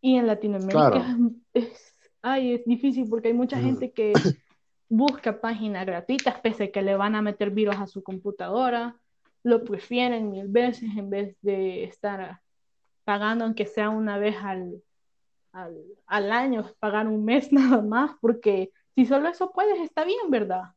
[0.00, 1.16] y en Latinoamérica
[1.54, 4.12] es, ay, es difícil porque hay mucha gente que
[4.88, 9.00] busca páginas gratuitas pese a que le van a meter virus a su computadora
[9.46, 12.40] lo prefieren mil veces en vez de estar
[13.04, 14.82] pagando aunque sea una vez al,
[15.52, 20.74] al, año, pagar un mes nada más, porque si solo eso puedes, está bien, ¿verdad?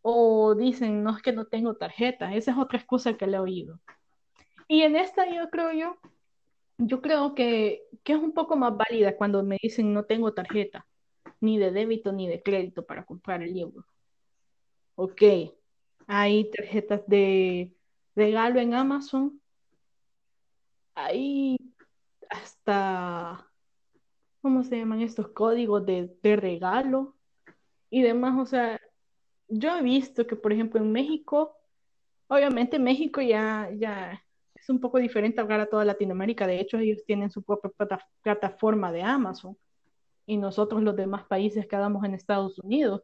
[0.00, 3.40] O dicen, no es que no tengo tarjeta, esa es otra excusa que le he
[3.40, 3.78] oído.
[4.66, 5.98] Y en esta yo creo yo,
[6.78, 10.86] yo creo que, que es un poco más válida cuando me dicen no tengo tarjeta,
[11.38, 13.84] ni de débito ni de crédito para comprar el libro.
[14.94, 15.22] Ok,
[16.06, 17.74] hay tarjetas de
[18.14, 19.40] regalo en Amazon,
[20.94, 21.56] ahí
[22.28, 23.50] hasta,
[24.42, 27.16] ¿cómo se llaman estos códigos de, regalo
[27.90, 28.38] y demás?
[28.38, 28.80] O sea,
[29.48, 31.56] yo he visto que, por ejemplo, en México,
[32.28, 34.22] obviamente México ya, ya
[34.54, 36.46] es un poco diferente hablar a toda Latinoamérica.
[36.46, 37.70] De hecho, ellos tienen su propia
[38.22, 39.56] plataforma de Amazon
[40.26, 43.02] y nosotros los demás países quedamos en Estados Unidos.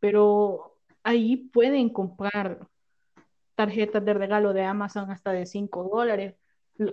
[0.00, 2.68] Pero ahí pueden comprar
[3.58, 6.36] tarjetas de regalo de Amazon hasta de 5 dólares.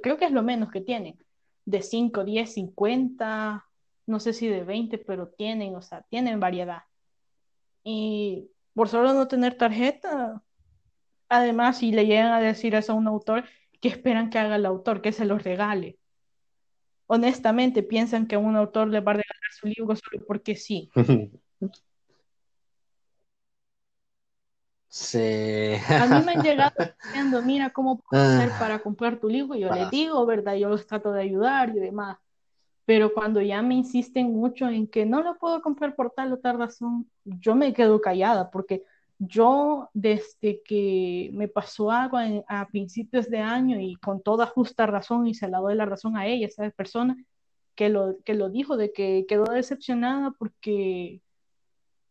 [0.01, 1.15] Creo que es lo menos que tienen.
[1.63, 3.63] De 5, 10, 50,
[4.07, 6.81] no sé si de 20, pero tienen, o sea, tienen variedad.
[7.83, 10.41] Y por solo no tener tarjeta,
[11.29, 13.43] además, si le llegan a decir eso a un autor,
[13.79, 15.03] ¿qué esperan que haga el autor?
[15.03, 15.99] Que se los regale.
[17.05, 20.89] Honestamente, piensan que un autor le va a regalar su libro solo porque sí.
[24.95, 25.73] Sí.
[25.89, 28.57] A mí me han llegado diciendo, mira cómo puedo hacer ah.
[28.57, 29.59] para comprar tu libro.
[29.59, 30.55] Yo les digo, ¿verdad?
[30.55, 32.17] Yo los trato de ayudar y demás.
[32.85, 36.37] Pero cuando ya me insisten mucho en que no lo puedo comprar por tal o
[36.37, 38.85] tal razón, yo me quedo callada porque
[39.19, 45.27] yo desde que me pasó algo a principios de año y con toda justa razón
[45.27, 47.17] y se la doy la razón a ella, esa persona
[47.75, 51.21] que lo, que lo dijo, de que quedó decepcionada porque...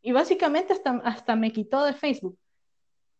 [0.03, 2.39] Y básicamente hasta, hasta me quitó de Facebook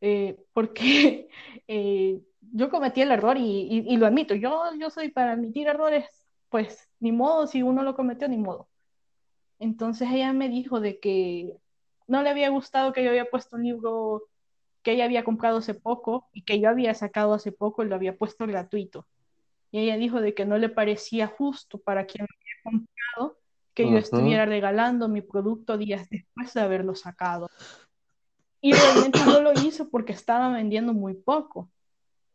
[0.01, 1.29] eh, porque
[1.69, 2.21] eh,
[2.53, 4.35] yo cometí el error y, lo admito.
[4.35, 6.07] Yo, yo soy para admitir errores,
[6.49, 8.69] pues ni modo, si uno lo cometió, ni modo.
[9.59, 11.57] Entonces ella me dijo de que
[12.07, 14.25] no le había gustado que yo había puesto un libro
[14.83, 17.95] que ella había comprado hace poco y que yo había sacado hace poco y lo
[17.95, 19.07] había puesto gratuito.
[19.71, 23.39] Y ella dijo de que no le parecía justo para quien lo había comprado
[23.75, 27.49] que yo estuviera regalando mi producto días después de haberlo sacado.
[28.65, 31.71] Y realmente no lo hizo porque estaba vendiendo muy poco.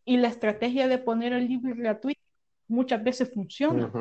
[0.05, 2.21] Y la estrategia de poner el libro gratuito
[2.67, 3.91] muchas veces funciona.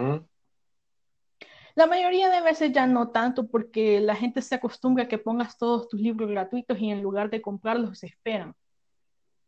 [1.74, 5.56] La mayoría de veces ya no tanto porque la gente se acostumbra a que pongas
[5.56, 8.54] todos tus libros gratuitos y en lugar de comprarlos se esperan.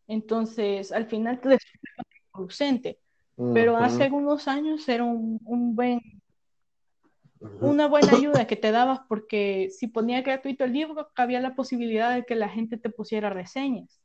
[0.06, 1.58] Entonces, al final te
[2.32, 2.98] producente.
[3.52, 6.00] Pero hace algunos años era un, buen,
[7.40, 12.14] una buena ayuda que te dabas porque si ponía gratuito el libro, había la posibilidad
[12.14, 14.00] de que la gente te pusiera reseñas,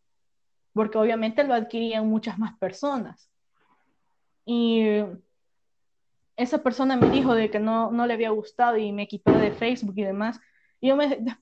[0.73, 3.29] porque obviamente lo adquirían muchas más personas.
[4.45, 5.01] Y
[6.37, 9.51] esa persona me dijo de que no, no le había gustado y me quitó de
[9.51, 10.39] Facebook y demás.
[10.79, 10.97] Y yo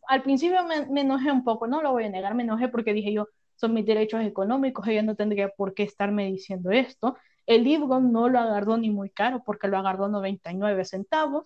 [0.07, 2.93] al principio me, me, enojé un poco, no lo voy a negar, me enojé porque
[2.93, 7.17] dije yo, son mis derechos económicos, ella no tendría por qué estarme diciendo esto.
[7.45, 11.45] El libro no lo agarró ni muy caro porque lo agarró 99 centavos.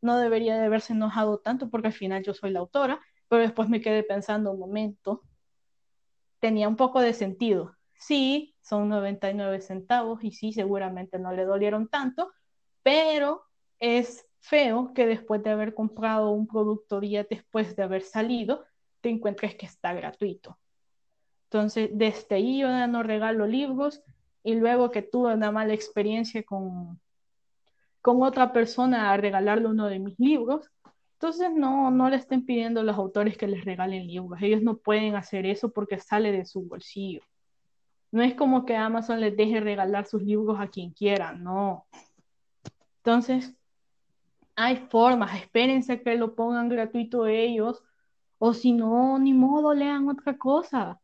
[0.00, 3.68] No debería de haberse enojado tanto porque al final yo soy la autora, pero después
[3.68, 5.22] me quedé pensando un momento.
[6.40, 7.76] Tenía un poco de sentido.
[7.94, 12.30] Sí, son 99 centavos y sí, seguramente no le dolieron tanto,
[12.82, 13.42] pero
[13.80, 18.64] es feo que después de haber comprado un producto día después de haber salido,
[19.00, 20.58] te encuentres que está gratuito.
[21.44, 24.02] Entonces, desde ahí yo no regalo libros
[24.42, 27.00] y luego que tuve una mala experiencia con,
[28.02, 30.70] con otra persona a regalarle uno de mis libros,
[31.14, 34.40] entonces no, no le estén pidiendo a los autores que les regalen libros.
[34.40, 37.22] Ellos no pueden hacer eso porque sale de su bolsillo.
[38.10, 41.86] No es como que Amazon les deje regalar sus libros a quien quiera, no.
[42.98, 43.56] Entonces,
[44.56, 47.82] hay formas, espérense que lo pongan gratuito ellos,
[48.38, 51.00] o si no, ni modo, lean otra cosa.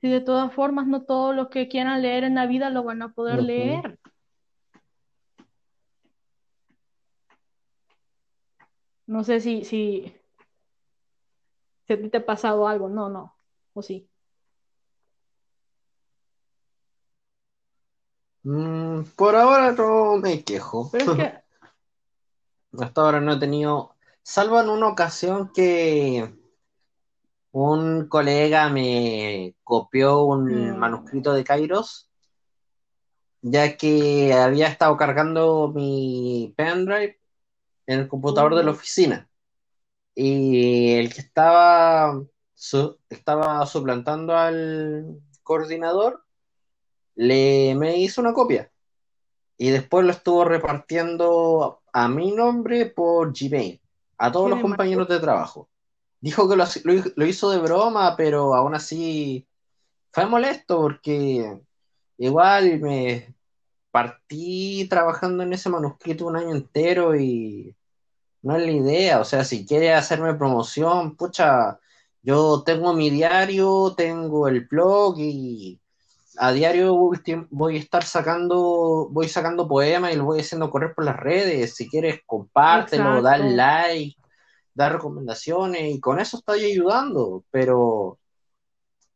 [0.00, 3.02] Si de todas formas no todo lo que quieran leer en la vida lo van
[3.02, 3.99] a poder leer.
[9.10, 10.14] No sé si, si,
[11.84, 13.34] si a ti te ha pasado algo, no, no,
[13.72, 14.08] o sí.
[18.44, 20.90] Mm, por ahora no me quejo.
[20.92, 21.42] Pero es que...
[22.84, 26.32] Hasta ahora no he tenido, salvo en una ocasión que
[27.50, 30.78] un colega me copió un mm.
[30.78, 32.08] manuscrito de Kairos,
[33.42, 37.19] ya que había estado cargando mi pendrive
[37.92, 39.28] en el computador de la oficina.
[40.14, 42.22] Y el que estaba,
[43.08, 46.24] estaba suplantando al coordinador
[47.14, 48.70] le me hizo una copia.
[49.56, 53.80] Y después lo estuvo repartiendo a mi nombre por Gmail,
[54.18, 55.70] a todos los compañeros de trabajo
[56.20, 59.46] dijo que lo, hizo de broma, pero aún así
[60.12, 61.60] fue molesto porque
[62.18, 63.34] igual me
[63.90, 67.74] partí trabajando en ese manuscrito un año entero y
[68.42, 69.20] no es la idea.
[69.20, 71.78] O sea, si quiere hacerme promoción, pucha,
[72.22, 75.80] yo tengo mi diario, tengo el blog y
[76.36, 76.96] a diario
[77.50, 81.74] voy a estar sacando, voy sacando poemas y lo voy haciendo correr por las redes.
[81.74, 84.16] Si quieres, compártelo, dale like
[84.74, 88.18] dar recomendaciones y con eso estoy ayudando, pero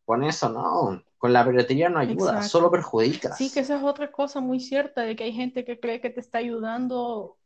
[0.04, 3.34] con eso no, con la piratería no ayuda, solo perjudica.
[3.34, 6.10] Sí, que esa es otra cosa muy cierta, de que hay gente que cree que
[6.10, 7.38] te está ayudando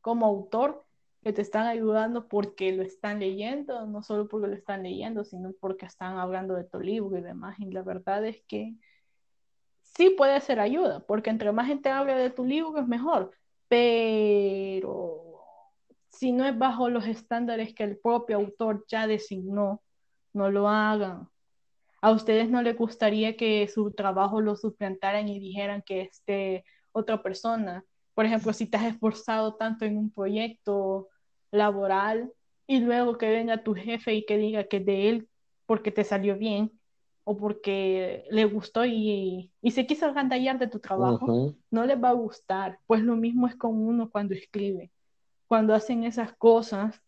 [0.00, 0.84] como autor,
[1.22, 5.52] que te están ayudando porque lo están leyendo, no solo porque lo están leyendo, sino
[5.60, 7.58] porque están hablando de tu libro y demás.
[7.60, 8.74] Y la verdad es que
[9.82, 13.30] sí puede ser ayuda, porque entre más gente hable de tu libro es mejor,
[13.68, 15.22] pero
[16.08, 19.80] si no es bajo los estándares que el propio autor ya designó,
[20.32, 21.28] no lo hagan.
[22.00, 27.22] ¿A ustedes no les gustaría que su trabajo lo suplantaran y dijeran que este otra
[27.22, 31.08] persona, por ejemplo, si te has esforzado tanto en un proyecto
[31.52, 32.32] laboral
[32.66, 35.28] y luego que venga tu jefe y que diga que de él
[35.66, 36.72] porque te salió bien
[37.22, 42.14] o porque le gustó y, se quiso agandallar de tu trabajo, no les va a
[42.14, 42.80] gustar.
[42.88, 44.90] Pues lo mismo es con uno cuando escribe
[45.52, 46.98] cuando hacen esas cosas,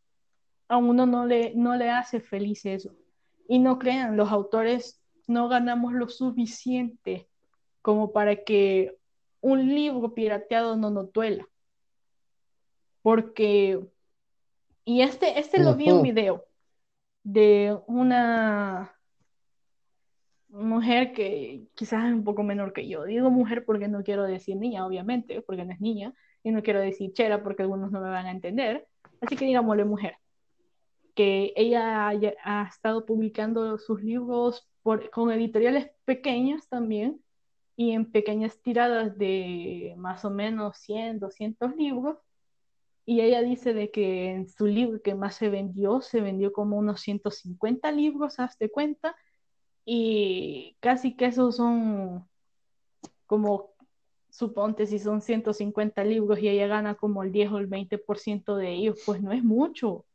[0.68, 2.94] a uno no le, no le hace feliz eso.
[3.48, 7.26] Y no crean, los autores no ganamos lo suficiente
[7.80, 8.98] como para que
[9.40, 11.48] un libro pirateado no nos duela.
[13.00, 13.80] Porque,
[14.84, 16.44] y este, este lo vi en un video
[17.22, 18.94] de una
[20.48, 23.04] mujer que quizás es un poco menor que yo.
[23.04, 26.80] Digo mujer porque no quiero decir niña, obviamente, porque no es niña, y no quiero
[26.80, 28.86] decir chera porque algunos no me van a entender,
[29.20, 30.18] así que digámosle mujer,
[31.14, 37.22] que ella ha, estado publicando sus libros por, con editoriales pequeñas también
[37.76, 42.18] y en pequeñas tiradas de más o menos 100, 200 libros.
[43.06, 46.78] Y ella dice de que en su libro que más se vendió, se vendió como
[46.78, 49.14] unos 150 libros, hazte cuenta,
[49.84, 52.26] y casi que esos son
[53.26, 53.74] como
[54.30, 58.72] suponte si son 150 libros y ella gana como el 10 o el 20% de
[58.72, 60.06] ellos, pues no es mucho.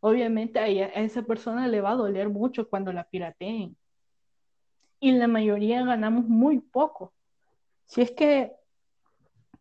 [0.00, 3.76] Obviamente a, ella, a esa persona le va a doler mucho cuando la pirateen.
[5.00, 7.12] Y la mayoría ganamos muy poco.
[7.86, 8.52] Si es que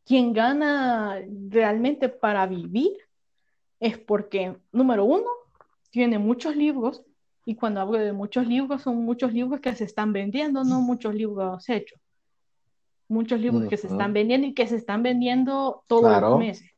[0.06, 2.94] quien gana realmente para vivir
[3.80, 5.28] es porque, número uno,
[5.90, 7.04] tiene muchos libros,
[7.46, 11.14] y cuando hablo de muchos libros, son muchos libros que se están vendiendo, no muchos
[11.14, 12.00] libros hechos.
[13.10, 16.72] Muchos libros que se están vendiendo y que se están vendiendo todos los meses.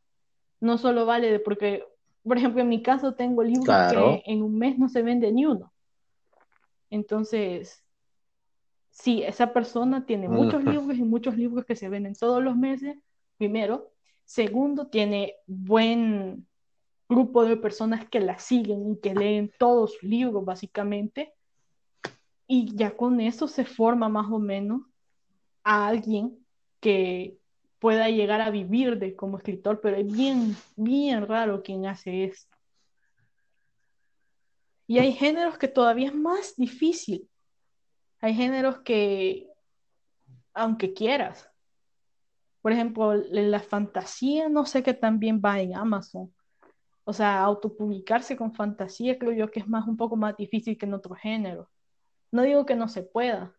[0.59, 1.83] No solo vale de porque,
[2.23, 5.45] por ejemplo, en mi caso tengo libros que en un mes no se vende ni
[5.45, 5.71] uno.
[6.89, 7.83] Entonces,
[8.89, 12.97] sí, esa persona tiene muchos libros y muchos libros que se venden todos los meses,
[13.37, 13.91] primero.
[14.23, 16.47] Segundo, tiene buen
[17.07, 21.33] grupo de personas que la siguen y que leen todos sus libros, básicamente.
[22.47, 24.81] Y ya con eso se forma más o menos
[25.63, 26.37] a alguien
[26.79, 27.37] que
[27.79, 32.55] pueda llegar a vivir de como escritor, pero es bien, bien raro quien hace esto.
[34.87, 37.27] Y hay géneros que todavía es más difícil.
[38.19, 39.49] Hay géneros que,
[40.53, 41.49] aunque quieras,
[42.65, 46.33] por ejemplo, la fantasía, no sé que también va en Amazon.
[47.03, 50.87] O sea, autopublicarse con fantasía creo yo que es más un poco más difícil que
[50.87, 51.69] en otro género.
[52.31, 53.55] No digo que no se pueda,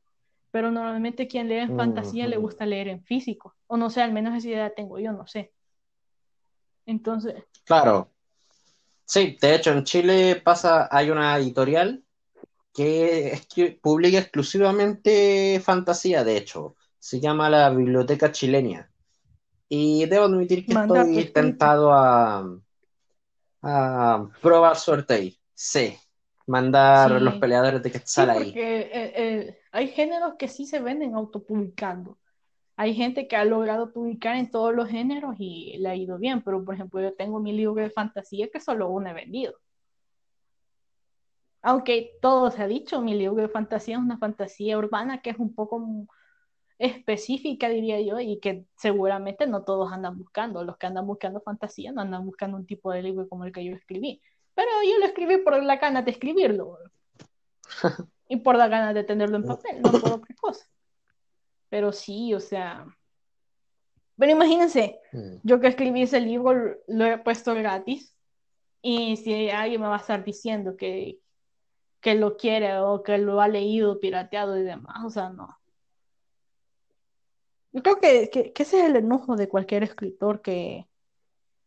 [0.50, 3.54] pero normalmente quien lee en fantasía le gusta leer en físico.
[3.68, 5.52] O no sé, al menos esa idea tengo yo, no sé.
[6.84, 7.44] Entonces.
[7.62, 8.10] Claro.
[9.04, 12.02] Sí, de hecho en Chile pasa, hay una editorial
[12.74, 16.74] que, que publica exclusivamente fantasía, de hecho.
[16.98, 18.90] Se llama la Biblioteca Chilenia.
[19.68, 22.56] Y debo admitir que estoy tentado a,
[23.62, 25.38] a probar suerte ahí.
[25.54, 25.96] Sí,
[26.46, 28.82] mandar los peleadores de Quetzal sí, porque, ahí.
[28.92, 32.18] Eh, eh, hay géneros que sí se venden autopublicando.
[32.76, 36.42] Hay gente que ha logrado publicar en todos los géneros y le ha ido bien,
[36.42, 39.54] pero por ejemplo yo tengo mi libro de fantasía que solo uno he vendido.
[41.62, 45.38] Aunque todo se ha dicho, mi libro de fantasía es una fantasía urbana que es
[45.38, 45.84] un poco
[46.78, 50.64] específica, diría yo, y que seguramente no todos andan buscando.
[50.64, 53.64] Los que andan buscando fantasía no andan buscando un tipo de libro como el que
[53.64, 54.20] yo escribí.
[54.54, 56.78] Pero yo lo escribí por la gana de escribirlo.
[58.28, 60.66] y por la gana de tenerlo en papel, no por otra cosa.
[61.68, 62.86] Pero sí, o sea.
[64.18, 65.36] Pero imagínense, mm.
[65.42, 68.14] yo que escribí ese libro lo he puesto gratis.
[68.82, 71.18] Y si alguien me va a estar diciendo que,
[72.00, 75.58] que lo quiere o que lo ha leído pirateado y demás, o sea, no.
[77.76, 80.88] Yo creo que, que, ese es el enojo de cualquier escritor que,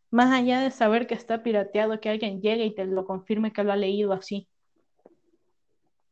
[0.10, 3.64] más allá de saber que está pirateado, que alguien llegue y te lo confirme que
[3.64, 4.50] lo ha leído así.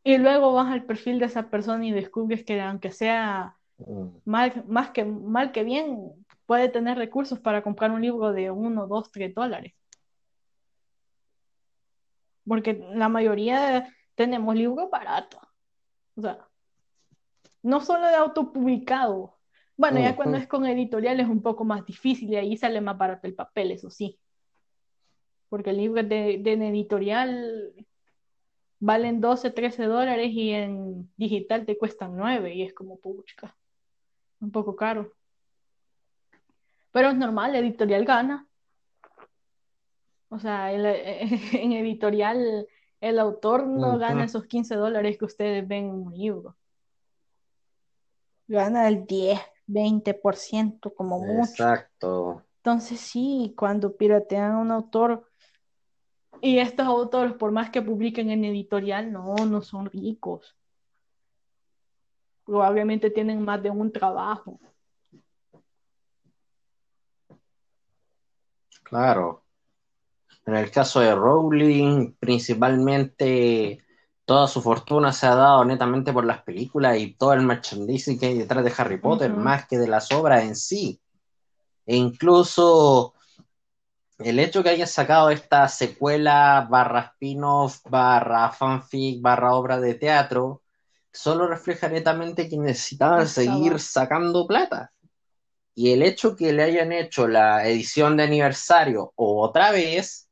[0.04, 4.08] Y luego vas al perfil de esa persona y descubres que aunque sea mm.
[4.26, 6.14] mal, más que, mal que bien,
[6.46, 9.74] puede tener recursos para comprar un libro de uno, dos, tres dólares.
[12.48, 15.42] Porque la mayoría tenemos libros baratos.
[16.16, 16.48] O sea,
[17.64, 19.37] no solo de autopublicado,
[19.78, 22.98] bueno, ya cuando es con editorial es un poco más difícil y ahí sale más
[22.98, 24.20] barato el papel, eso sí.
[25.50, 27.74] Porque el libro de, de editorial
[28.80, 33.56] valen 12, 13 dólares y en digital te cuestan 9 y es como pucha,
[34.40, 35.14] un poco caro.
[36.92, 38.48] Pero es normal, editorial gana.
[40.30, 42.68] O sea, en editorial
[43.00, 46.56] el autor no gana esos 15 dólares que ustedes ven en un libro.
[48.48, 51.52] Gana el 10, 20% como mucho.
[51.52, 52.44] Exacto.
[52.58, 55.30] Entonces sí, cuando piratean a un autor
[56.42, 60.56] y estos autores, por más que publiquen en editorial, no, no son ricos.
[62.46, 64.60] Probablemente tienen más de un trabajo.
[68.84, 69.44] Claro.
[70.46, 73.80] En el caso de Rowling, principalmente
[74.28, 78.26] toda su fortuna se ha dado netamente por las películas y todo el merchandising que
[78.26, 81.00] hay detrás de Harry Potter, más que de las obras en sí.
[81.86, 83.14] E incluso
[84.20, 90.62] el hecho que hayan sacado esta secuela barra spin-off, barra fanfic, barra obra de teatro,
[91.10, 94.92] solo refleja netamente que necesitaban seguir sacando plata.
[95.74, 100.27] Y el hecho que le hayan hecho la edición de aniversario otra vez,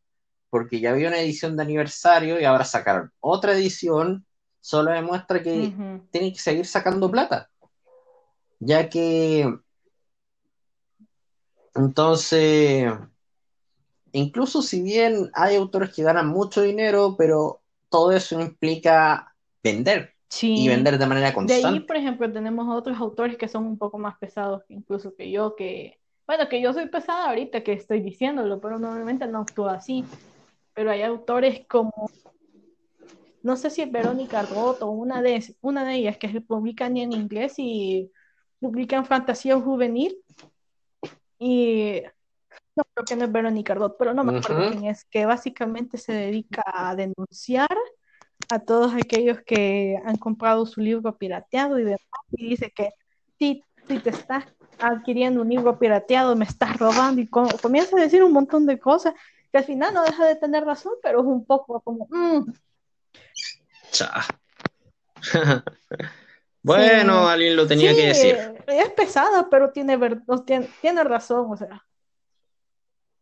[0.56, 4.26] porque ya había una edición de aniversario y ahora sacaron otra edición,
[4.62, 5.76] solo demuestra que
[6.12, 7.50] tienen que seguir sacando plata.
[8.62, 9.54] Ya que
[11.76, 12.90] entonces,
[14.14, 20.14] incluso si bien hay autores que ganan mucho dinero, pero todo eso implica vender.
[20.40, 21.68] y vender de manera constante.
[21.68, 25.30] De ahí, por ejemplo, tenemos otros autores que son un poco más pesados incluso que
[25.32, 29.68] yo, que, bueno, que yo soy pesada ahorita que estoy diciéndolo, pero normalmente no actúo
[29.68, 30.06] así.
[30.76, 32.12] Pero hay autores como,
[33.42, 37.14] no sé si es Verónica Roth o una de, una de ellas que publican en
[37.14, 38.12] inglés y
[38.60, 40.18] publican fantasía juvenil.
[41.40, 42.02] Y
[42.76, 45.98] no creo que no es Verónica Roth, pero no me acuerdo quién es, que básicamente
[45.98, 47.76] se dedica a denunciar
[48.50, 52.00] a todos aquellos que han comprado su libro pirateado y demás,
[52.32, 52.92] y dice que
[53.40, 54.46] si, si te estás
[54.80, 59.14] adquiriendo un libro pirateado, me estás robando, y comienza a decir un montón de cosas
[59.56, 62.10] que al final no deja de tener razón, pero es un poco como...
[62.10, 62.52] Mm".
[66.62, 68.38] bueno, alguien lo tenía que decir.
[68.68, 69.98] Es pesada, pero tiene,
[70.46, 71.86] tiene, tiene razón, o sea.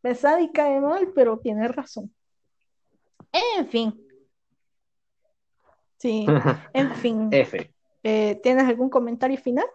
[0.01, 2.11] Pesada y cae mal, pero tiene razón.
[3.31, 4.03] En fin,
[5.99, 6.25] Sí,
[6.73, 7.29] en fin.
[7.31, 7.71] F.
[8.01, 9.67] Eh, ¿Tienes algún comentario final?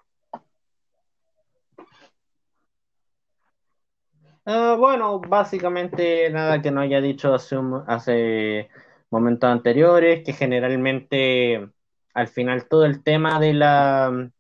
[4.51, 8.71] Ah, bueno, básicamente nada que no haya dicho hace, hace
[9.11, 11.69] momentos anteriores, que generalmente
[12.15, 14.31] al final todo el tema de la,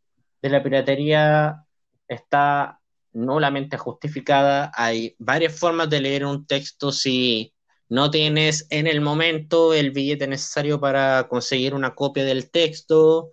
[0.40, 1.66] de la piratería
[2.08, 2.80] está
[3.12, 4.72] nulamente justificada.
[4.74, 7.52] Hay varias formas de leer un texto si
[7.90, 13.30] no tienes en el momento el billete necesario para conseguir una copia del texto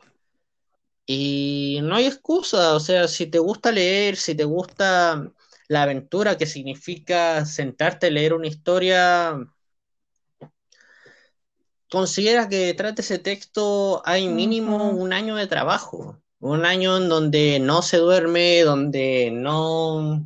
[1.05, 5.31] y no hay excusa, o sea, si te gusta leer, si te gusta
[5.67, 9.37] la aventura que significa sentarte a leer una historia,
[11.89, 17.09] considera que detrás de ese texto hay mínimo un año de trabajo, un año en
[17.09, 20.25] donde no se duerme, donde no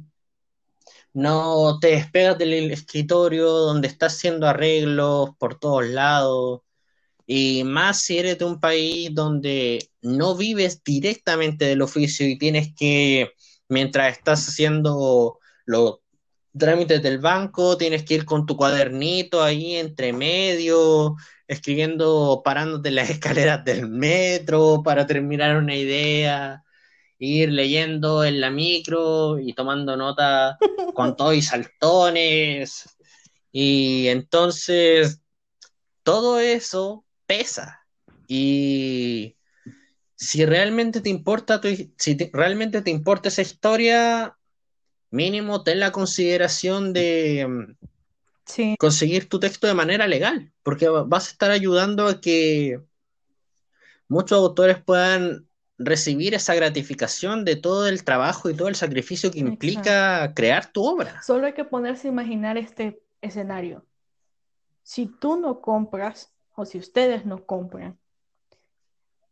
[1.14, 6.62] no te despegas del escritorio donde estás haciendo arreglos por todos lados.
[7.28, 12.74] Y más si eres de un país donde no vives directamente del oficio y tienes
[12.76, 13.32] que,
[13.70, 15.99] mientras estás haciendo los
[16.57, 21.15] trámites del banco, tienes que ir con tu cuadernito ahí entre medio,
[21.47, 26.63] escribiendo, parándote en las escaleras del metro para terminar una idea
[27.20, 30.57] ir leyendo en la micro y tomando nota
[30.95, 32.97] con todo y saltones.
[33.51, 35.22] Y entonces
[36.03, 37.86] todo eso pesa.
[38.28, 39.36] Y
[40.20, 41.61] si realmente te importa
[41.95, 44.38] si realmente te importa esa historia,
[45.11, 47.78] mínimo ten la consideración de
[48.78, 52.82] conseguir tu texto de manera legal, porque vas a estar ayudando a que
[54.09, 55.47] muchos autores puedan
[55.78, 60.84] recibir esa gratificación de todo el trabajo y todo el sacrificio que implica crear tu
[60.84, 61.22] obra.
[61.24, 63.86] Solo hay que ponerse a imaginar este escenario.
[64.84, 67.97] Si tú no compras, o si ustedes no compran,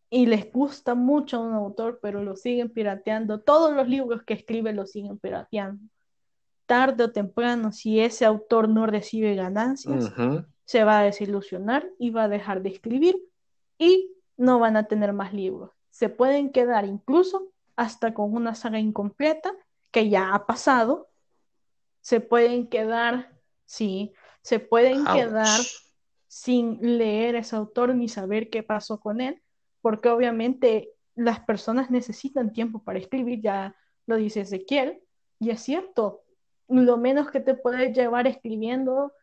[0.09, 4.33] y les gusta mucho a un autor, pero lo siguen pirateando, todos los libros que
[4.33, 5.83] escribe lo siguen pirateando.
[6.65, 10.11] Tarde o temprano, si ese autor no recibe ganancias,
[10.65, 13.17] se va a desilusionar y va a dejar de escribir
[13.77, 15.71] y no van a tener más libros.
[15.89, 19.53] Se pueden quedar incluso hasta con una saga incompleta
[19.91, 21.09] que ya ha pasado.
[22.01, 23.33] Se pueden quedar,
[23.65, 25.59] sí, se pueden quedar
[26.27, 29.41] sin leer ese autor ni saber qué pasó con él,
[29.87, 33.73] porque obviamente las personas necesitan tiempo para escribir, ya
[34.05, 35.01] lo dice Ezequiel,
[35.39, 36.23] y es cierto,
[36.67, 39.13] lo menos que te puedes llevar escribiendo,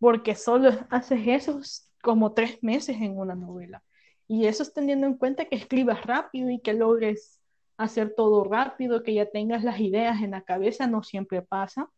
[0.00, 1.60] porque solo haces eso
[2.02, 3.84] como tres meses en una novela.
[4.26, 7.40] Y eso es teniendo en cuenta que escribas rápido y que logres
[7.76, 11.88] hacer todo rápido, que ya tengas las ideas en la cabeza, no siempre pasa.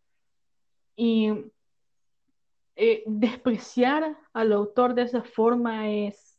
[0.96, 1.30] Y
[2.76, 6.31] eh, despreciar al autor de esa forma es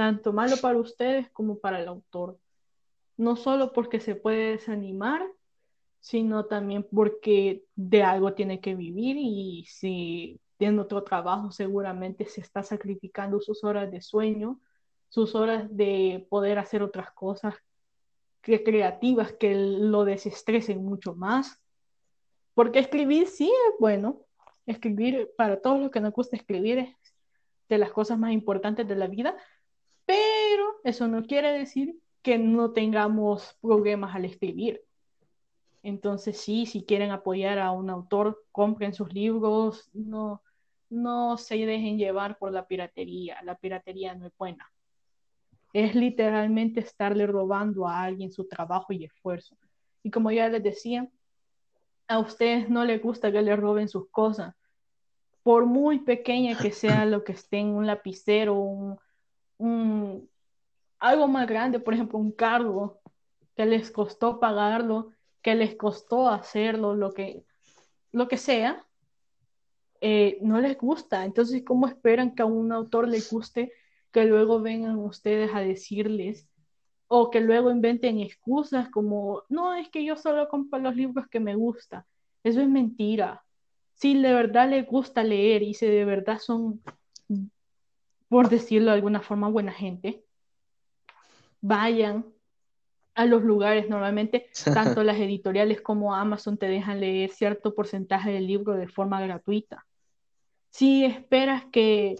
[0.00, 2.38] tanto malo para ustedes como para el autor.
[3.18, 5.22] No solo porque se puede desanimar,
[6.00, 12.40] sino también porque de algo tiene que vivir y si tiene otro trabajo seguramente se
[12.40, 14.58] está sacrificando sus horas de sueño
[15.10, 17.54] sus horas de poder hacer otras cosas
[18.40, 21.60] creativas que lo desestresen mucho más.
[22.54, 24.22] Porque escribir sí es bueno.
[24.64, 26.96] Escribir, para todos los que nos gusta escribir, es
[27.68, 29.36] de las cosas más importantes de la vida.
[30.10, 34.82] Pero eso no quiere decir que no tengamos problemas al escribir.
[35.82, 40.42] Entonces sí, si quieren apoyar a un autor, compren sus libros, no,
[40.88, 43.40] no se dejen llevar por la piratería.
[43.42, 44.70] La piratería no es buena
[45.72, 49.56] es literalmente estarle robando a alguien su trabajo y esfuerzo.
[50.02, 51.08] Y como ya les decía,
[52.08, 54.54] a ustedes no les gusta que les roben sus cosas.
[55.42, 58.98] Por muy pequeña que sea lo que esté en un lapicero, un,
[60.98, 63.00] algo más grande, por ejemplo, un cargo
[63.56, 67.44] que les costó pagarlo, que les costó hacerlo, lo que,
[68.12, 68.86] lo que sea,
[70.00, 71.24] eh, no les gusta.
[71.24, 73.72] Entonces, ¿cómo esperan que a un autor le guste
[74.12, 76.48] que luego vengan ustedes a decirles
[77.06, 81.40] o que luego inventen excusas como, no, es que yo solo compro los libros que
[81.40, 82.04] me gustan?
[82.42, 83.44] Eso es mentira.
[83.94, 86.82] Si de verdad les gusta leer y si de verdad son,
[88.30, 90.24] por decirlo de alguna forma, buena gente,
[91.60, 92.24] vayan
[93.16, 93.88] a los lugares.
[93.88, 99.20] Normalmente, tanto las editoriales como Amazon te dejan leer cierto porcentaje del libro de forma
[99.20, 99.84] gratuita.
[100.70, 102.14] Si esperas que,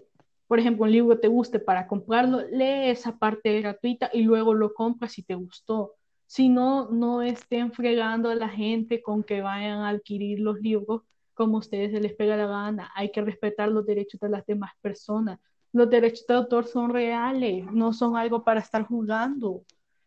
[0.48, 4.74] por ejemplo, un libro te guste para comprarlo, lee esa parte gratuita y luego lo
[4.74, 5.94] compras si te gustó.
[6.26, 11.02] Si no, no estén fregando a la gente con que vayan a adquirir los libros
[11.34, 12.90] como a ustedes se les pega la gana.
[12.96, 15.38] Hay que respetar los derechos de las demás personas.
[15.72, 19.62] Los derechos de autor son reales, no son algo para estar jugando.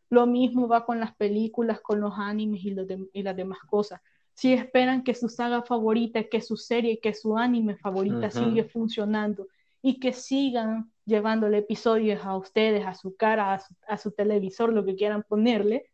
[0.10, 2.76] Lo mismo va con las películas, con los animes y,
[3.14, 4.02] y las demás cosas
[4.34, 9.48] si esperan que su saga favorita, que su serie, que su anime favorita siga funcionando
[9.82, 14.96] y que sigan llevándole episodios a ustedes, a su cara, a su, televisor, lo que
[14.96, 15.92] quieran ponerle,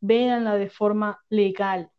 [0.00, 1.90] véanla de forma legal.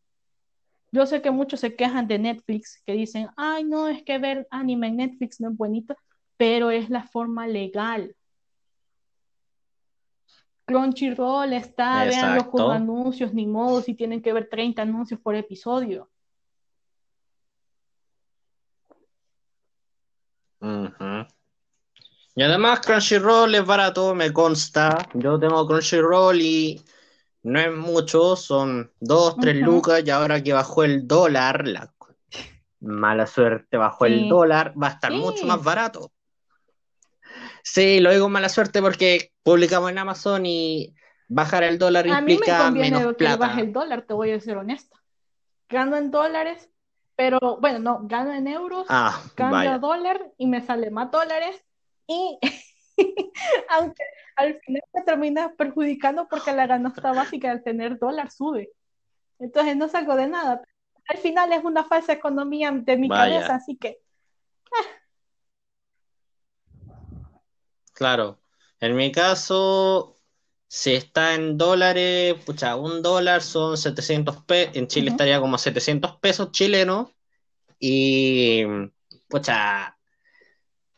[0.91, 4.47] Yo sé que muchos se quejan de Netflix, que dicen, ay, no, es que ver
[4.51, 5.95] anime en Netflix no es bonito,
[6.44, 8.18] pero es la forma legal.
[10.66, 16.10] Crunchyroll está, vean los anuncios, ni modo si tienen que ver 30 anuncios por episodio.
[22.36, 24.98] Y además Crunchyroll es barato, me consta.
[25.14, 26.84] Yo tengo Crunchyroll y
[27.44, 31.94] no es mucho, son 2, 3 lucas y ahora que bajó el dólar, la
[32.82, 36.12] mala suerte bajó el dólar, va a estar mucho más barato.
[37.64, 40.93] Sí, lo digo mala suerte porque publicamos en Amazon y
[41.30, 44.39] bajar el dólar a implica mí me menos que baje el dólar, te voy a
[44.39, 45.01] ser honesta.
[45.70, 46.70] Gano en dólares,
[47.16, 51.64] pero bueno, no, gano en euros, ah, cambio a dólar y me sale más dólares
[52.05, 52.38] y
[53.70, 54.03] aunque
[54.36, 58.72] al final me termina perjudicando porque la ganancia básica del tener dólar sube.
[59.39, 60.61] Entonces no salgo de nada.
[61.07, 63.99] Al final es una falsa economía de mi cabeza, así que...
[64.66, 65.03] Ah.
[67.94, 68.39] Claro.
[68.80, 70.16] En mi caso,
[70.68, 76.18] si está en dólares, pucha, un dólar son 700 pesos, en Chile estaría como 700
[76.18, 77.12] pesos chilenos.
[77.80, 78.64] Y,
[79.30, 79.98] pucha,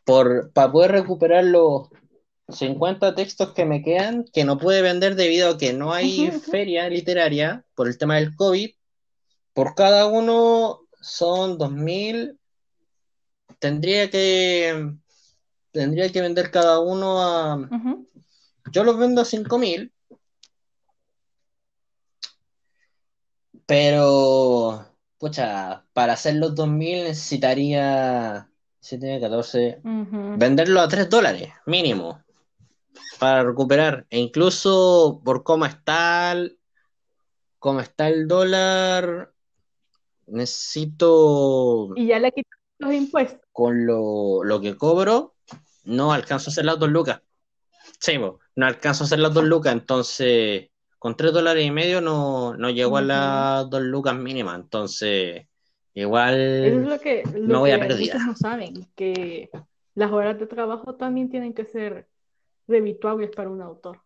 [0.03, 1.89] por, para poder recuperar los
[2.49, 6.89] 50 textos que me quedan, que no pude vender debido a que no hay feria
[6.89, 8.71] literaria por el tema del COVID,
[9.53, 12.37] por cada uno son 2.000,
[13.59, 14.95] tendría que
[15.75, 17.69] tendría que vender cada uno a...
[18.71, 19.91] Yo los vendo a 5.000.
[23.65, 24.85] Pero,
[25.17, 28.49] pucha, para hacer los 2.000 necesitaría
[28.79, 32.23] 7, 14, venderlo a 3 dólares mínimo
[33.19, 34.05] para recuperar.
[34.09, 36.57] E incluso por cómo está el,
[37.59, 39.33] cómo está el dólar,
[40.27, 41.89] necesito...
[41.97, 43.41] Y ya le quitan los impuestos.
[43.51, 45.34] Con lo, lo que cobro,
[45.85, 47.21] no alcanzo a hacer las dos lucas.
[47.99, 50.69] Sí, no alcanzo a hacer las dos lucas, entonces
[50.99, 55.47] con tres dólares y medio no, no llego a las dos lucas mínimas, entonces
[55.93, 58.15] igual es lo que, no voy a perder.
[58.25, 59.49] no saben, que
[59.93, 62.07] las horas de trabajo también tienen que ser
[62.67, 64.01] revituables para un autor.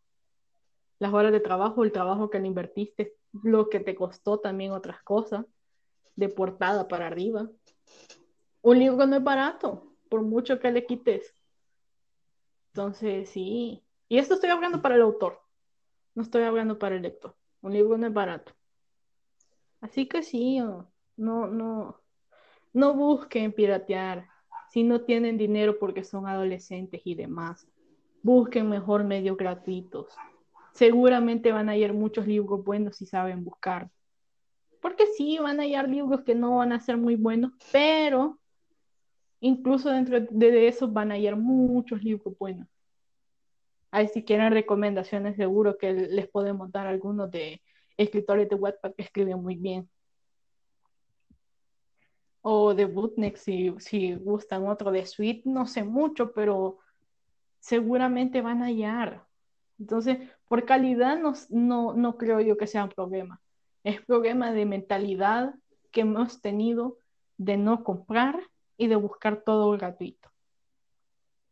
[0.99, 5.01] Las horas de trabajo, el trabajo que le invertiste, lo que te costó también otras
[5.01, 5.45] cosas,
[6.17, 7.49] de portada para arriba.
[8.61, 11.33] Un libro no es barato, por mucho que le quites
[12.79, 13.83] entonces, sí.
[14.07, 15.41] Y esto estoy hablando para el autor,
[16.15, 17.35] no estoy hablando para el lector.
[17.61, 18.53] Un libro no es barato.
[19.81, 21.99] Así que sí, no, no,
[22.71, 24.29] no busquen piratear
[24.71, 27.67] si no tienen dinero porque son adolescentes y demás.
[28.23, 30.15] Busquen mejor medios gratuitos.
[30.71, 33.89] Seguramente van a hallar muchos libros buenos si saben buscar.
[34.81, 38.38] Porque sí, van a hallar libros que no van a ser muy buenos, pero
[39.41, 42.67] Incluso dentro de esos van a hallar muchos libros buenos.
[43.91, 47.61] Ahí si quieren recomendaciones, seguro que les podemos dar algunos de
[47.97, 49.89] escritores de Wattpad que escriben muy bien.
[52.41, 56.79] O de Bootneck, si, si gustan otro de Sweet, no sé mucho, pero
[57.59, 59.25] seguramente van a hallar.
[59.79, 60.17] Entonces,
[60.47, 63.41] por calidad no, no, no creo yo que sea un problema.
[63.83, 65.55] Es problema de mentalidad
[65.91, 66.97] que hemos tenido
[67.37, 68.39] de no comprar
[68.79, 70.31] y de buscar todo gratuito.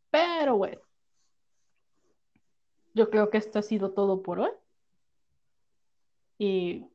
[0.09, 0.79] Pero bueno,
[2.95, 4.51] yo creo que esto ha sido todo por hoy.
[6.39, 6.85] Y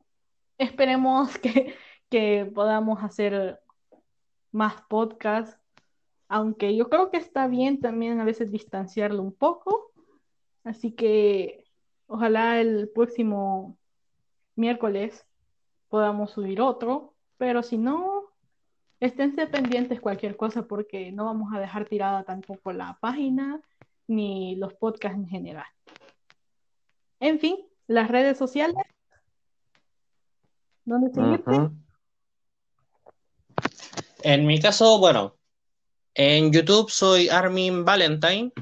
[0.56, 1.76] esperemos que,
[2.08, 3.60] que podamos hacer
[4.52, 5.60] más podcasts,
[6.28, 9.92] aunque yo creo que está bien también a veces distanciarlo un poco.
[10.64, 11.66] Así que
[12.06, 13.76] ojalá el próximo
[14.56, 15.26] miércoles
[15.88, 18.11] podamos subir otro, pero si no,
[19.02, 23.60] esténse pendientes cualquier cosa porque no vamos a dejar tirada tampoco la página
[24.06, 25.66] ni los podcasts en general.
[27.18, 27.56] En fin,
[27.88, 28.76] las redes sociales.
[30.84, 31.70] ¿Dónde seguirte?
[34.22, 35.36] En mi caso, bueno,
[36.14, 38.52] en YouTube soy Armin Valentine.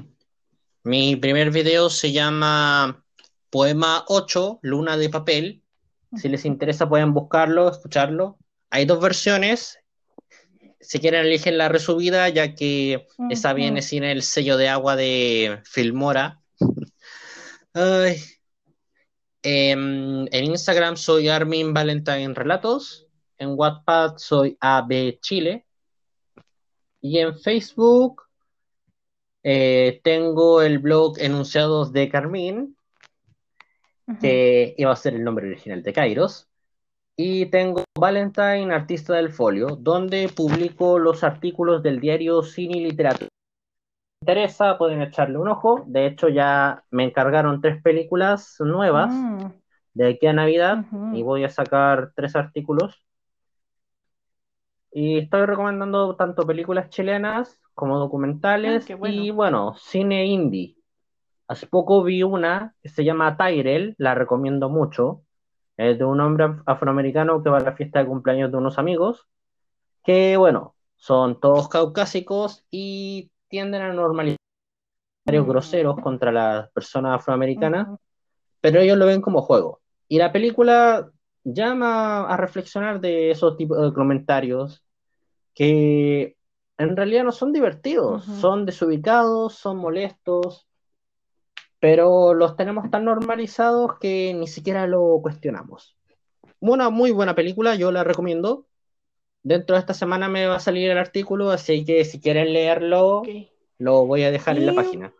[0.83, 3.03] Mi primer video se llama
[3.51, 5.63] Poema 8, Luna de Papel.
[6.15, 8.39] Si les interesa pueden buscarlo, escucharlo.
[8.71, 9.80] Hay dos versiones.
[10.81, 15.59] Si quieren eligen la resubida, ya que esa viene sin el sello de agua de
[15.63, 16.41] Filmora.
[19.43, 23.07] Em, en Instagram soy Armin Valentine Relatos.
[23.37, 25.65] En Wattpad soy AB Chile.
[27.01, 28.21] Y en Facebook
[29.43, 32.77] eh, tengo el blog Enunciados de Carmín,
[34.19, 36.50] que iba a ser el nombre original de Kairos.
[37.23, 43.27] Y tengo Valentine, artista del folio, donde publico los artículos del diario Cine y Literatura.
[43.27, 45.83] Si interesa, pueden echarle un ojo.
[45.85, 49.51] De hecho, ya me encargaron tres películas nuevas mm.
[49.93, 53.05] de aquí a Navidad y voy a sacar tres artículos
[54.91, 60.75] y estoy recomendando tanto películas chilenas como documentales ah, y bueno, cine indie.
[61.47, 65.21] Hace poco vi una que se llama Tyrell, la recomiendo mucho.
[65.81, 69.27] Es de un hombre afroamericano que va a la fiesta de cumpleaños de unos amigos,
[70.03, 74.37] que bueno, son todos caucásicos y tienden a normalizar
[75.25, 75.47] mm.
[75.47, 77.87] groseros contra las personas afroamericanas,
[78.59, 79.81] pero ellos lo ven como juego.
[80.07, 81.09] Y la película
[81.43, 84.83] llama a reflexionar de esos tipos de comentarios
[85.55, 86.37] que
[86.77, 90.67] en realidad no son divertidos, son desubicados, son molestos,
[91.81, 95.97] pero los tenemos tan normalizados que ni siquiera lo cuestionamos.
[96.59, 98.67] Una muy buena película, yo la recomiendo.
[99.41, 103.23] Dentro de esta semana me va a salir el artículo, así que si quieren leerlo,
[103.79, 105.11] lo voy a dejar en la página.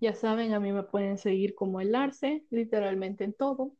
[0.00, 3.72] Ya saben, a mí me pueden seguir como el Arce, literalmente en todo.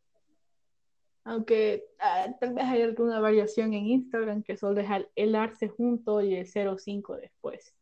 [1.23, 6.21] Aunque ah, tal vez hay alguna variación en Instagram que solo deja el arce junto
[6.23, 7.73] y el 05 después.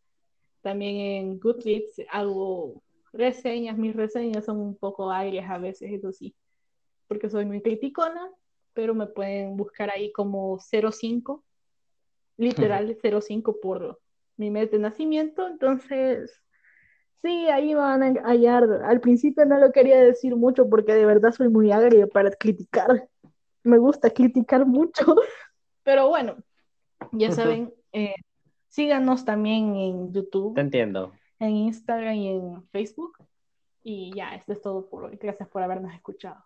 [0.61, 6.34] También en Goodreads hago reseñas, mis reseñas son un poco aires a veces, eso sí,
[7.06, 8.30] porque soy muy criticona,
[8.74, 11.44] pero me pueden buscar ahí como 05,
[12.36, 14.00] literal 05 por
[14.36, 16.42] mi mes de nacimiento, entonces
[17.22, 18.64] sí, ahí van a hallar.
[18.84, 23.09] Al principio no lo quería decir mucho porque de verdad soy muy agria para criticar,
[23.64, 25.04] me gusta criticar mucho,
[25.82, 26.36] pero bueno,
[27.12, 28.14] ya saben, eh,
[28.68, 30.54] síganos también en YouTube.
[30.54, 31.12] Te entiendo.
[31.39, 33.18] En Instagram y en Facebook.
[33.82, 35.16] Y ya, esto es todo por hoy.
[35.20, 36.45] Gracias por habernos escuchado.